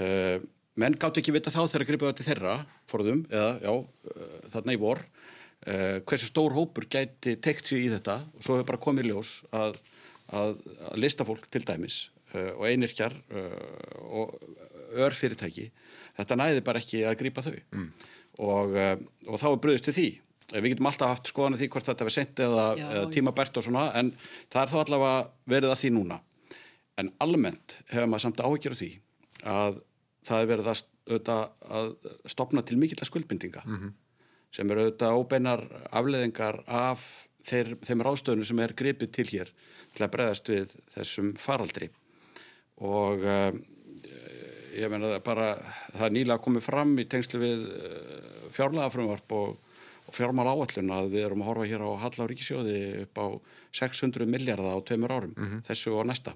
[0.00, 0.38] Uh,
[0.80, 2.56] menn gátt ekki vita þá þegar gripið var til þeirra,
[2.88, 5.02] forðum, eða já, uh, þarna í vor,
[5.66, 9.12] uh, hversu stór hópur gæti tekt sig í þetta og svo hefur bara komið í
[9.12, 9.78] ljós að,
[10.32, 10.56] að,
[10.88, 14.34] að listafólk til dæmis uh, og einirkjar uh, og
[15.02, 15.68] örfyrirtæki
[16.18, 17.88] þetta næði bara ekki að grípa þau mm.
[18.44, 18.96] og, uh,
[19.28, 20.10] og þá er bröðist við því
[20.52, 23.12] við getum alltaf haft skoðan því hvort þetta verið sent eða, Já, eða já.
[23.14, 24.12] tímabært og svona en
[24.52, 26.18] það er þá allavega verið að því núna
[27.00, 28.90] en almennt hefur maður samt áhyggjur af því
[29.48, 29.82] að
[30.28, 30.82] það er verið að,
[31.78, 31.92] að
[32.30, 33.62] stopna til mikill skuldbindinga
[34.52, 37.04] sem eru auðvitað óbeinar afleðingar af
[37.46, 39.52] þeir, þeim ráðstöðunum sem er gripið til hér
[39.94, 41.88] til að bregðast við þessum faraldri.
[42.82, 43.58] Og um,
[44.76, 45.54] ég meina bara
[45.92, 49.58] það er nýlega komið fram í tengslu við uh, fjárlagafrumvarp og,
[50.06, 53.26] og fjármál áallun að við erum að horfa hér á Halla á Ríkisjóði upp á
[53.72, 56.34] 600 miljardar á tveimur árum, þessu og næsta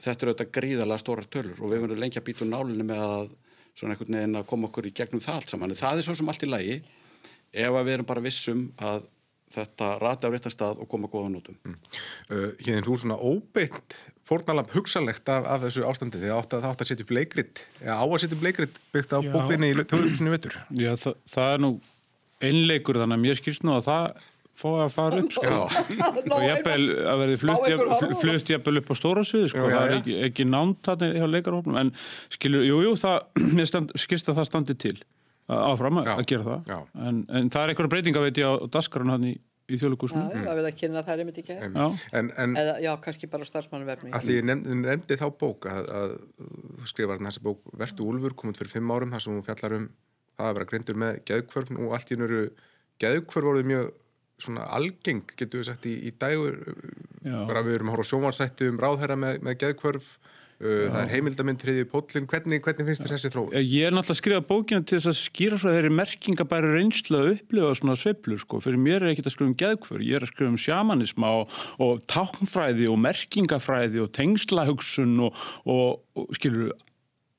[0.00, 3.04] þetta eru auðvitað gríðarlega stórar tölur og við verðum lengi að býta úr nálinni með
[3.06, 3.30] að
[3.76, 5.78] svona einhvern veginn að koma okkur í gegnum það allt saman.
[5.78, 6.76] Það er svo sem allt í lagi
[7.50, 9.04] ef að við erum bara vissum að
[9.50, 11.56] þetta rata á réttan stað og koma góða nótum.
[11.66, 11.78] Mm.
[12.30, 13.96] Uh, hérna þú er svona óbeitt
[14.26, 17.62] fórnalamp hugsalegt af, af þessu ástandi því átt að það átt að setja upp leikrit
[17.80, 19.30] eða á að setja upp leikrit byggt á Já.
[19.34, 20.58] bóklinni í þjóðljómsunni vettur.
[20.78, 21.72] Já, það, það er nú
[22.50, 24.28] einleikur þannig að mér skilst nú að það
[24.60, 25.52] fóði að fara upp sko.
[26.36, 26.80] og jafnvel
[27.10, 29.66] að verði flutt, flutt jafnvel upp á stóra sviði sko.
[29.66, 31.92] Það er ekki, ekki námt þarna hjá leikarhófnum en
[32.36, 36.74] skilur, jú, jú, það skilst að það standi til að- áfram að að gera það.
[37.08, 40.44] En, en það er einhverja breytinga veit ég á daskarun hann í, í Já, þjóðleikúsinu
[40.44, 41.40] það vil að kynna það er einmitt.
[41.42, 41.86] Ekki Já.
[42.20, 45.90] En, en Eða, já, kannski bara starfsmannvefni að því ég nefndi, nefndi þá bók að,
[46.00, 46.14] að
[46.98, 49.88] hérna þessi bók Vertu Úlfur kom út fyrir fimm árum þar sem hún fjallar um
[50.40, 52.42] það að vera grindur með geðkvörf og allt í hennu eru
[53.00, 53.90] geðkvörf voruð mjög
[54.44, 56.58] svona algeng getur við sagt í, í dægur
[57.24, 57.38] Já.
[57.48, 61.12] bara við erum að horfa á sjónvarsætti um ráðherra með, með geðkvörf uh, það er
[61.14, 63.54] heimildamind triði pótlinn, hvernig, hvernig finnst þér þessi þróun?
[63.60, 67.32] Ég er náttúrulega að skrifa bókina til þess að skýra frá þeirri merkingabæri reynslu að
[67.34, 68.60] upplifa svona sveiflur sko.
[68.64, 71.58] Fyrir mér er ekkert að skrifa um geðkvör, ég er að skrifa um sjamanisma og,
[71.86, 76.72] og táknfræði og merkingafræði og tengslahugsun og, og, og skilur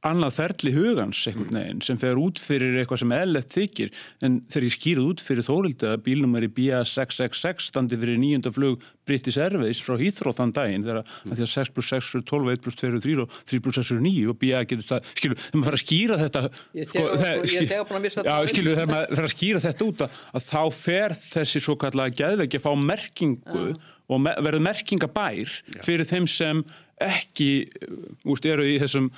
[0.07, 3.91] annað ferli hugans einhvern veginn sem fer út fyrir eitthvað sem eðlert þykir.
[4.25, 8.81] En þegar ég skýrði út fyrir þórildi að bílnum í BA666 standi fyrir nýjönda flug
[9.05, 12.63] British Airways frá Heathrow þann daginn þegar því að 6 plus 6 er 12, 1
[12.65, 15.39] plus 2 er 3 og 3 plus 6 er 9 og BA getur stað, skilur,
[15.41, 19.27] þegar maður fara að skýra þetta sko, er þegar missa Já, skilur, þegar maður fer
[19.27, 23.65] að skýra þetta út að, að þá fer þessi svo kallega geðveiki að fá merkingu
[24.11, 25.53] og me verður merkingabær
[25.85, 26.63] fyrir þeim sem
[27.01, 29.09] ekki uh, úst, eru í þessum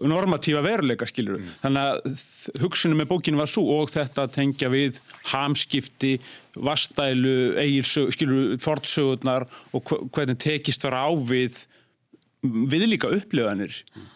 [0.00, 5.00] normatífa veruleika skilur þannig að hugsunum með bókinu var svo og þetta tengja við
[5.32, 6.14] hamskipti,
[6.54, 11.64] vastælu eigilsög, skilur, fortsögurnar og hvernig tekist var á við
[12.44, 13.72] viðlíka upplifanir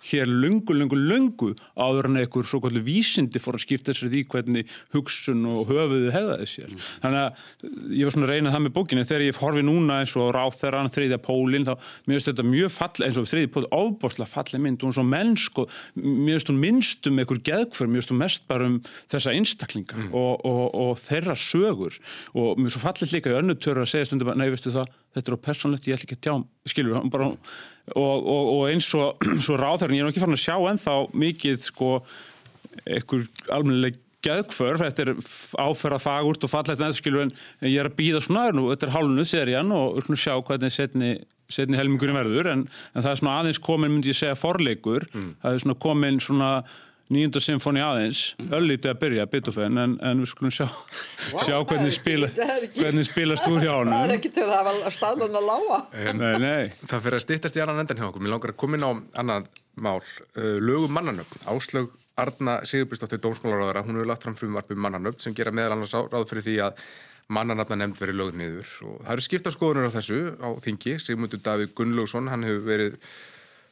[0.09, 4.24] hér lungu, lungu, lungu áður en einhver svo kallu vísindi fór að skipta sér því
[4.33, 6.74] hvernig hugsun og höfuðu hefðaði sér.
[7.03, 10.14] Þannig að ég var svona að reyna það með bókinu þegar ég horfi núna eins
[10.20, 13.53] og ráð þeirra hann þriðja pólinn þá mér finnst þetta mjög falleg eins og þriðja
[13.57, 17.43] pólinn ábúrslega falleg mynd og hún svo mennsk og mér finnst hún minnst um einhver
[17.49, 21.97] geðkvör, mér finnst hún mest bara um þessa einstaklinga og, og, og þeirra sögur
[22.35, 24.74] og mér finnst svo falleg líka í önnu törur að segja stundum að nei veistu
[24.74, 28.64] það, þetta er á persónlegt, ég ætla ekki að tjá skilur, bara og, og, og
[28.70, 31.94] eins og svo ráðherrin, ég er ekki farin að sjá ennþá mikið sko
[32.86, 35.12] einhver almennileg geðkvörf, þetta er
[35.62, 38.94] áferða fagurt og fallegt en skilur en ég er að býða svona, nú, þetta er
[38.96, 41.12] hálfunu serían og svona sjá hvernig setni,
[41.52, 45.06] setni helmingurinn verður en, en það er svona aðeins komin, myndi ég segja, forleikur.
[45.42, 46.50] Það er svona komin svona
[47.12, 50.66] nýjunda symfóni aðeins, öllítið að byrja Beethoven, en, en við skulum sjá
[51.46, 54.52] sjá hvernig spila það ekki- hvernig spilast úr hjá Það er hann ekki til að
[54.59, 55.78] hafa staðlan að lága
[56.18, 58.24] Nei, nei Það fyrir að styttast í annan endan hjá okkur.
[58.24, 58.92] Mér langar að koma inn á
[59.22, 59.48] annað
[59.78, 60.02] mál.
[60.36, 61.44] Uh, lögum mannanöfn.
[61.48, 61.88] Áslög
[62.18, 66.26] Arna Sigurbjörnsdóttir Dómsmálaráðara, hún hefur lagt fram frumvarp um mannanöfn sem gera meðal annars ráð
[66.32, 66.80] fyrir því að
[67.30, 68.70] mannanafna nefnd verið lögð niður.
[68.88, 70.96] Og það eru skipta skoðunur á þessu á þingi.
[71.04, 72.96] Sigmundur Davíð Gunnlaugsson, hann hefur verið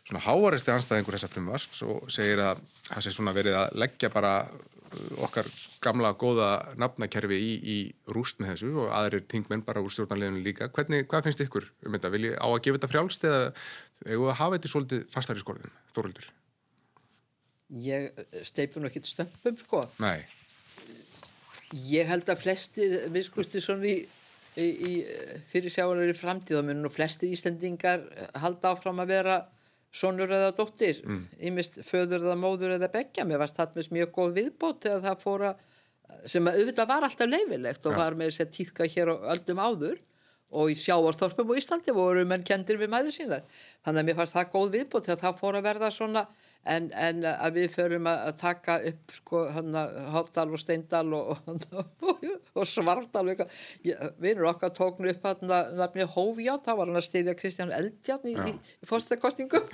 [0.07, 4.33] svona hávaristi anstæðingur þessa frumvarps og segir að það sé svona verið að leggja bara
[4.47, 5.49] uh, okkar
[5.83, 7.79] gamla góða nafnakerfi í, í
[8.15, 10.71] rúst með þessu og aðrir tingmenn bara úr stjórnarleginu líka.
[10.71, 12.13] Hvernig, hvað finnst ykkur um þetta?
[12.15, 13.45] Vil ég á að gefa þetta frjálst eða
[14.07, 16.29] eigum við að hafa þetta svolítið fastar í skorðin, Þórildur?
[17.83, 20.23] Ég steipi nú ekkert stömpum sko Nei.
[21.91, 23.97] Ég held að flestir viskusti svona í,
[24.55, 24.93] í, í
[25.51, 28.05] fyrir sjáanlega framtíð þá munum nú flestir Íslendingar
[28.39, 29.41] halda áfram að vera
[29.97, 31.01] sonur eða dóttir
[31.49, 33.24] ímist föður eða móður eða beggja.
[33.24, 35.55] Mér varst það með mjög góð viðbót þegar það fóra
[36.26, 39.62] sem að auðvitað var alltaf leifilegt og var með þess að tíðka hér á öldum
[39.62, 39.99] áður
[40.55, 43.47] og í sjávarþorpum á Íslandi voru menn kendir við mæður sínar.
[43.84, 46.22] Þannig að mér fannst það góð viðbót þegar það fór að verða svona
[46.66, 49.76] en, en að við förum að, að taka upp sko hann
[50.14, 52.24] Háfdal og Steindal og, og,
[52.55, 52.66] og
[53.26, 53.61] og eitthvað.
[53.90, 58.26] Ég- vinur okkar tóknu upp hann nafni Hófjátt, þá var hann að styðja Kristján Eldjátt
[58.30, 59.66] í, í, í fórstakostingum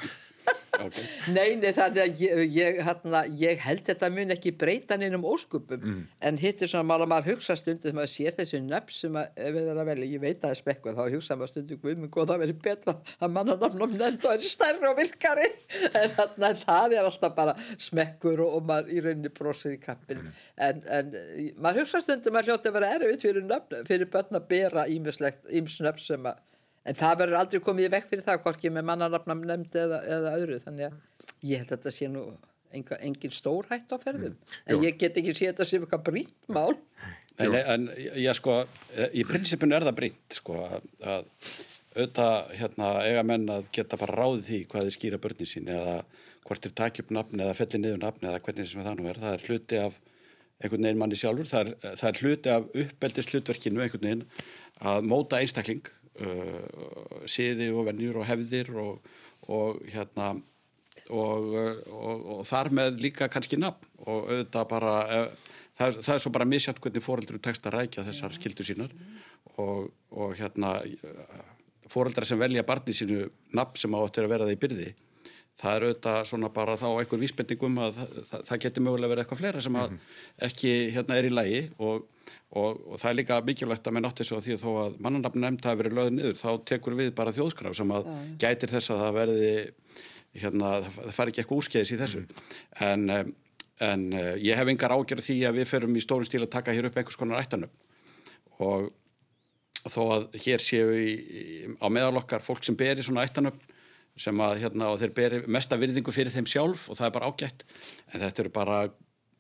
[0.83, 1.05] Okay.
[1.31, 5.83] Nei, nei, þannig að ég, ég, hérna, ég held þetta mun ekki breyta neinum óskupum
[6.25, 9.19] en hitt er svona mál að maður hugsa stundum þegar maður sér þessu nöfn sem
[9.21, 11.53] að, ef við erum að velja, ég veit að það er spekku þá hugsa maður
[11.53, 14.99] stundum, guð minn góð, það verið betra að manna nafnum nefnd og er stærri og
[14.99, 15.51] virkari.
[16.03, 20.25] En þarna, það er alltaf bara smekkur og, og maður í rauninni brosir í kappin
[20.57, 21.13] en, en
[21.61, 26.03] maður hugsa stundum að hljóta að vera erfitt fyrir, nöfn, fyrir börn að bera ímsnöfn
[26.03, 26.41] sem að
[26.85, 30.33] en það verður aldrei komið í vekk fyrir það hvorki með mannarnafna nefnd eða, eða
[30.39, 30.61] öðru.
[30.63, 32.25] Þannig að ég held að þetta sé nú
[32.73, 34.39] enga, engin stór hætt á ferðum.
[34.67, 36.75] En ég get ekki sé þetta sem eitthvað brýnt mál.
[37.41, 37.87] Nei, en
[38.21, 38.63] ég sko,
[39.17, 41.31] í prinsipinu er það brýnt sko að, að
[41.93, 45.99] auðvitað hérna, eiga menn að geta bara ráðið því hvað þið skýra börnin sín eða
[46.47, 49.21] hvort þið takja upp nafn eða fellir niður nafn eða hvernig sem það nú er.
[49.23, 49.99] Það er hluti af
[50.63, 54.25] einhvern veginn manni sjálfur, það er, það er hluti af uppeldist hlutverkinu einhvern veginn
[54.93, 55.89] að móta einstakling,
[56.21, 59.13] uh, siði og vennjur og hefðir og,
[59.49, 60.35] og hérna
[61.11, 61.49] og,
[61.89, 66.35] og, og þar með líka kannski nafn og auðvitað bara uh, það, það er svo
[66.35, 68.93] bara misjátt hvernig fóreldur tekst að rækja þessar skildur sínar
[69.61, 70.77] og, og hérna
[71.93, 73.25] fóreldrar sem velja barni sínu
[73.57, 74.91] nafn sem áttur að vera það í byrði
[75.61, 79.43] það er auðvitað svona bara þá einhver vísbendingum að það, það, getur mögulega verið eitthvað
[79.43, 79.97] fleira sem að
[80.49, 82.07] ekki hérna er í lægi og,
[82.53, 85.45] og, og það er líka mikilvægt að menn átti svo því að þó að mannanabn
[85.45, 88.11] nefnd hafi verið löðið niður þá tekur við bara þjóðskraf sem að
[88.43, 89.53] gætir þess að það verði
[90.43, 92.25] hérna, það fari ekki eitthvað úskeiðis í þessu.
[92.89, 93.07] En,
[93.85, 94.09] en
[94.41, 96.99] ég hef engar ágjörð því að við ferum í stórum stíl að taka hér upp
[97.01, 97.73] einhvers konar ættanum
[98.63, 98.91] og
[99.91, 101.13] þó að hér séu í,
[101.83, 103.71] á meðalokkar fólk sem beri svona ættanöfn
[104.21, 107.65] sem að hérna þeir beri mesta virðingu fyrir þeim sjálf og það er bara ágætt
[108.13, 108.77] en þetta eru bara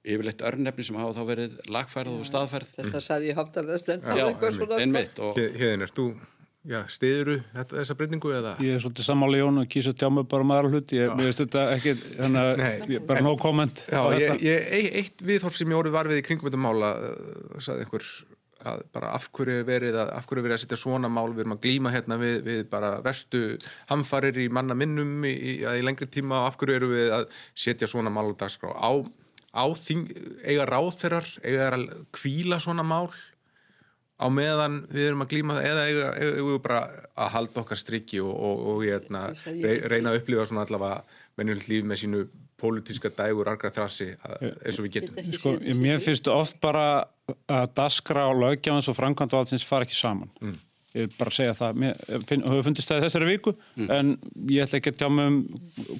[0.02, 4.18] yfirleitt örnefni sem hafa þá verið lagfærið og staðfærið þess að sagði ég haftalega stendur
[4.18, 6.06] Já, eitthvað svona einmitt og Hérðin, er þú,
[6.72, 7.36] já, stiðuru
[7.70, 8.56] þessa breytingu eða?
[8.62, 10.98] Ég er svolítið sammála Jón og kýsa tjá mig bara um aðra hluti.
[10.98, 11.94] Ég, veist þetta ekki,
[12.34, 12.74] Nei.
[12.96, 13.84] ég- bara no comment.
[13.90, 16.92] Já, á ég, ég, eitt viðhorf sem ég orðið var við í kringum þetta mála,
[16.98, 18.10] uh, sagði einhver
[18.62, 21.44] að bara af hverju er verið að, af hverju verið að setja svona mál, við
[21.44, 23.40] erum að glíma hérna við, við bara verstu
[23.90, 27.26] hamfarir í manna minnum í, í, í lengri tíma og af hverju eru við að
[27.58, 29.02] setja svona mál á dagskrá á,
[29.52, 30.06] á þing,
[30.48, 31.86] eiga ráþeirar, eiga að
[32.16, 33.10] kvíla svona mál
[34.22, 36.80] á meðan við erum að glíma það eða eiga, eiga, eiga við bara
[37.18, 41.02] að halda okkar strikki og, og, og hérna, segi- rey, reyna að upplifa svona allavega
[41.40, 42.20] venjulegt líf með sínu
[42.62, 45.32] pólitíska dægur argra trassi að- eins og við getum.
[45.34, 46.84] Sko, mér finnst oft bara
[47.50, 50.30] að daskra og löggjafans og framkvæmdavaldsins fara ekki saman.
[50.40, 50.54] Mm.
[50.92, 51.78] Ég vil bara segja það.
[51.80, 53.54] Mér finn, hefur fundist það í þessari viku,
[53.86, 54.12] en
[54.52, 55.38] ég ætla ekki að tjá mig um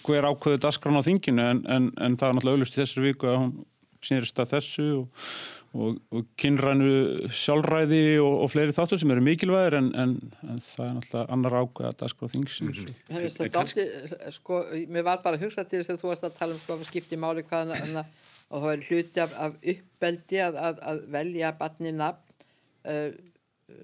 [0.04, 3.30] hver ákveðu daskran á þinginu, en, en, en það er náttúrulega auðlust í þessari viku
[3.30, 3.54] að hún
[4.02, 5.24] snýrist að þessu og,
[5.72, 6.90] og, og kynrænu
[7.40, 10.14] sjálfræði og, og fleiri þáttur sem eru mikilvægir, en, en,
[10.44, 12.84] en það er náttúrulega annar ákveð að daskra á þingsins.
[13.08, 13.88] Það er þetta aldrei,
[14.36, 14.60] sko,
[14.92, 17.20] mér var bara að hugsa til þess að þú varst að tala um sko skipti
[17.20, 18.06] máli hvað hana, hana,
[18.52, 22.42] og það er hluti af, af uppbeldi að, að, að velja barni nafn
[22.90, 23.31] uh,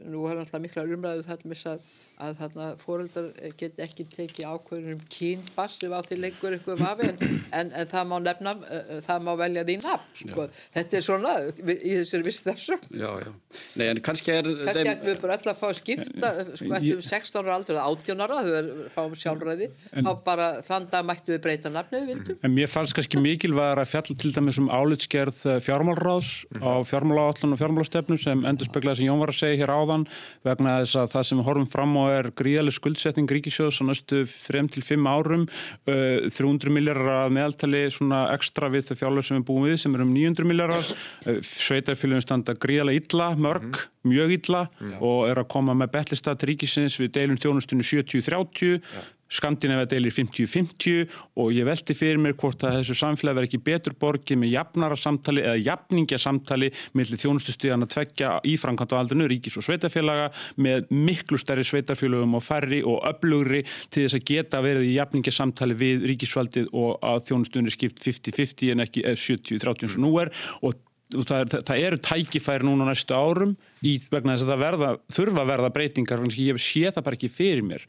[0.09, 1.89] nú er náttúrulega mikla umræðu þetta með að,
[2.19, 7.09] að þarna fóreldar geti ekki tekið ákvörðunum um kynbass ef á því lengur eitthvað vafi
[7.09, 7.21] en,
[7.61, 11.35] en, en það má nefna, uh, það má velja því nafn, sko, þetta er svona
[11.47, 13.31] í þessari viss þessum já, já.
[13.79, 16.99] Nei, en kannski er Kannski ættum við bara öll að fá að skipta, sko ættum
[16.99, 21.07] við 16 ára aldur eða 18 ára, þau er, fáum sjálfræði, þá bara þann dag
[21.07, 22.41] mættum við breyta nafni við vildum.
[22.43, 27.62] En mér fannst kannski mikilvægur að fjalla til dæmis um álitsgerð fjármálráðs á fjármálaállun og
[27.62, 30.07] fjármálastefnum sem endur speklaði sem Jón var að segja hér áðan
[30.47, 35.09] vegna þess að það sem horfum fram á er gríðaleg skuldsetting ríkisjóðs á næstu 3-5
[35.11, 35.47] árum.
[35.89, 39.95] Uh, 300 miljardar að meðaltali svona ekstra við þau fjárlög sem við búum við sem
[39.97, 44.65] er um 900 miljardar uh, sveitarfélagum standa gríðalega illa, mörg mjög illa
[45.05, 46.99] og er að koma með betlistað til ríkisins.
[47.01, 48.81] Við deilum þjónustunni 70-30
[49.29, 53.97] Skandinavi deilir 50-50 og ég velti fyrir mér hvort að þessu samfélagi verði ekki betur
[54.01, 59.66] borgið með jafnara samtali eða jafningja samtali millir þjónustustíðan að tveggja í framkvæmdavaldinu, ríkis og
[59.68, 64.97] sveitafélaga með miklu stærri sveitafélagum og færri og öflugri til þess að geta verið í
[64.97, 70.14] jafningja samtali við ríkisvaldið og að þjónustunni skipt 50-50 en ekki 70-30 eins og nú
[70.22, 70.33] er.
[70.64, 70.76] Og
[71.15, 73.55] það, það eru tækifæri núna næstu árum
[73.87, 77.19] í vegna þess að það verða, þurfa að verða breytingar að ég sé það bara
[77.19, 77.87] ekki fyrir mér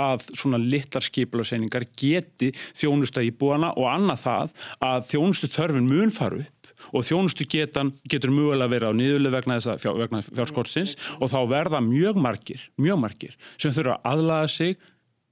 [0.00, 4.56] að svona litlar skipularseiningar geti þjónusta íbúana og annað það
[4.88, 9.58] að þjónustu þörfin mun fara upp og þjónustu getan getur mögulega verið á niðurlega vegna,
[9.60, 14.48] þessa, fjár, vegna fjárskortsins og þá verða mjög margir, mjög margir sem þurfa að aðlaga
[14.50, 14.88] sig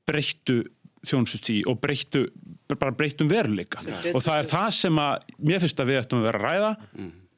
[0.06, 0.60] breyttu
[1.06, 2.26] þjónustustíði og breyttu,
[2.74, 3.80] bara breyttum veruleika.
[4.12, 6.72] Og það er það sem að mér finnst að við ættum að vera að ræða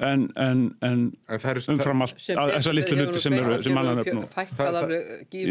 [0.02, 1.38] en, en, en, En
[1.74, 4.24] umfram allt þessar litlu hluti sem eru sem annan gífurlega.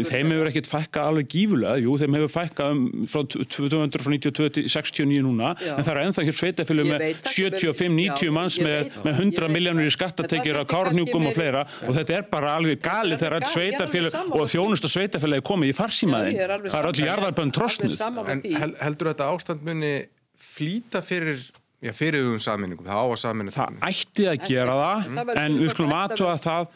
[0.09, 2.81] Þeim hefur ekkert fækkað alveg gífulega, jú, þeim hefur fækkað um
[3.11, 5.75] frá 292 til 69 núna, Já.
[5.77, 9.21] en það eru ennþá hér sveitafjölu með veit það, 75-90 já, manns með, með ég
[9.25, 13.21] 100 veit miljónur í skattatekjur á kárnjúkum og fleira og þetta er bara alveg galið
[13.23, 16.39] þegar er alveg sveitafjölu og þjónust og sveitafjölu komið í farsímaðin.
[16.41, 17.07] Er Það er sammála.
[17.11, 18.01] jarðarbönn trosnuð.
[18.31, 18.43] En
[18.81, 19.93] heldur þetta ástand muni
[20.41, 21.39] flýta fyrir,
[21.82, 25.45] já, fyrir um saminningu, það á að saminu Það ætti að gera það það, verður
[25.45, 26.67] en við skulum bætt að aðtúa það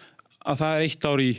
[0.45, 1.33] að það er eitt ár í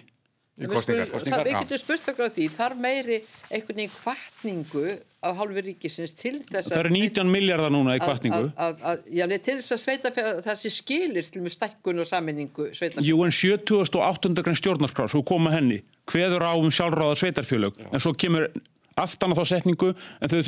[0.57, 3.17] Í skulum- Kosningar, það- Við getum spurt okkur á því, þar meiri
[3.53, 4.85] einhvern veginn kvartningu
[5.27, 8.53] af hálfu ríkisins til þess Það eru 19 miljardar núna í kvartningu.
[8.57, 13.05] að, að, að, já, til þess að sveitafélag þessi skilir til með stækkun og sveitafélag
[13.05, 14.43] Jú, en 78.
[14.47, 18.49] grein stjórnarskrá, svo koma henni, hveður á um sjálfráða sveitarfjölög, en svo kemur
[18.97, 19.93] aftan á þá setningu,
[20.23, 20.41] en þau,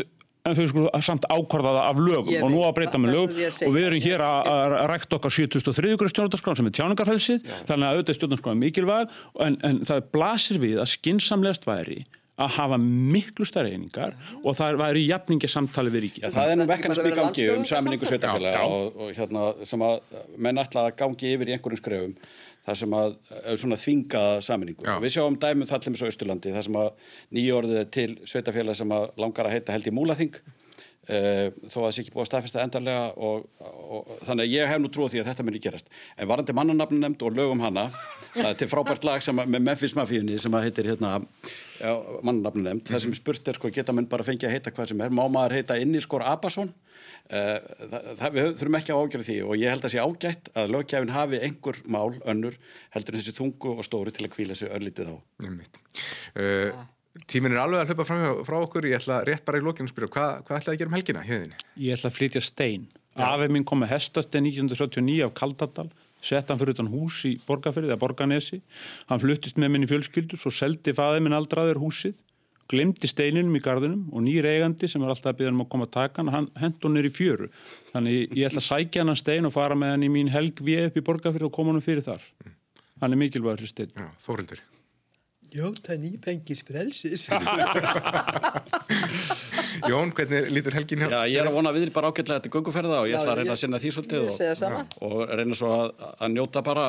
[0.46, 3.32] en þau sko samt ákvarðaða af lögum Ég og nú að breyta með það lög
[3.32, 3.68] það ég að segja.
[3.68, 5.96] og við erum hér að, rækta okkar 73.
[6.00, 10.62] grein stjórnarskrá sem er tjáningarfælsið, þannig að auðvitað stjórnarskrá er mikilvæg, en, en það blasir
[10.62, 12.00] við að skinsamlegast væri
[12.38, 14.14] að hafa miklu stærri einingar
[14.44, 16.26] og það væri jafningi samtali við ríkið.
[16.26, 18.60] Já, það er nú bara í gangi um saminningu já.
[18.62, 19.96] og, og hérna sem að
[20.38, 22.14] menn ætla að gangi yfir í einhverjum skrefum
[22.68, 24.84] þar sem að er svona þvinga saminningu.
[24.84, 24.96] Já.
[25.00, 26.88] Við sjáum dæmum til þessu Austurlandi þar sem að
[27.38, 30.40] nýjórðið til sveitafélag sem að langar að heita held í Múlaþing
[31.08, 34.50] Uh, þó að það sé ekki búið að staðfesta endarlega og, og, og þannig að
[34.52, 35.86] ég hef nú trúið því að þetta muni gerast.
[36.20, 37.86] En varandi mannanafnu nefnd og lögum hana
[38.34, 41.14] það er til frábært lag sem með Memphis Mafíunni sem að heitir hérna
[41.78, 45.00] mannanafnu nefnd, það sem spurt er sko geta menn bara fengið að heita hvað sem
[45.06, 46.74] er, má maður heita inni skor Abason?
[47.28, 47.56] Uh,
[47.88, 50.70] það, það, við þurfum ekki að ágjöra því og ég held að sé ágætt að
[50.74, 52.60] löggjafin hafi einhver mál önnur
[52.92, 55.16] heldur en þessi þungu og stóru til að kvíla sig örlítið á
[57.28, 59.94] Tíminn er alveg að hlaupa frá, frá okkur, ég ætla rétt bara í lokinu að
[59.94, 61.58] spyrja, hvað, hvað ætlaði að gera um helgina hérðinni?
[61.82, 62.86] Ég ætla að flytja stein.
[63.18, 65.88] Afið minn kom með hestastein 1979 af Kaldadal,
[66.22, 68.60] sett hann fyrir utan hús í Borgarferði, eða Borgarnesi.
[69.10, 72.20] Hann fluttist með minn í fjölskyldu, svo seldi faðið minn aldraður húsið,
[72.68, 75.70] glemdi steininum í gardinum og nýr eigandi sem var alltaf að byggja hann um að
[75.72, 77.48] koma að taka hann, hann hent hún nýr í fjöru.
[77.94, 80.60] Þannig ég ætla að sækja hann að stein og fara með hann í mín helg
[80.60, 82.26] við upp í Borgarferði og koma hann fyrir þar.
[83.00, 83.94] Hann er mikilvægur þessi stein.
[83.96, 84.60] Já, Þórildur.
[85.52, 87.30] Jóta nýpengis frelsis
[89.88, 91.08] Jón, hvernig lítur helgin hjá?
[91.12, 93.18] Já, ég er að vona að við erum bara ágætlega þetta gönguferða og ég Já,
[93.20, 96.62] ætla að reyna að sinna því svolítið það og, og reyna svo að, að njóta
[96.66, 96.86] bara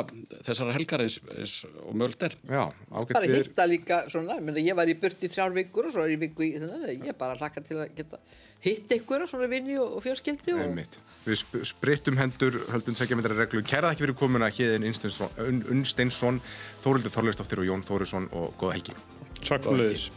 [0.47, 2.37] þessara helgar eins, eins og mögult er.
[2.49, 5.57] Já, ágætt bara við hitta líka svona, ég, meina, ég var í burt í þrjár
[5.57, 8.21] vikur og svo er ég viku í þannig, ég bara hlakka til að geta
[8.65, 10.99] hitt ykkur og svona vinni og, og fjölskyldi og Einmitt.
[11.25, 13.63] Við sp sprittum hendur, höldum segjametra reglu.
[13.63, 16.41] Kæra þakki fyrir komuna Híðin Unnsteinsson,
[16.83, 18.97] Þórildur Þorleifsdóttir og Jón Þórisson og góða helgi.
[19.39, 20.09] Takk fyrir leiðis.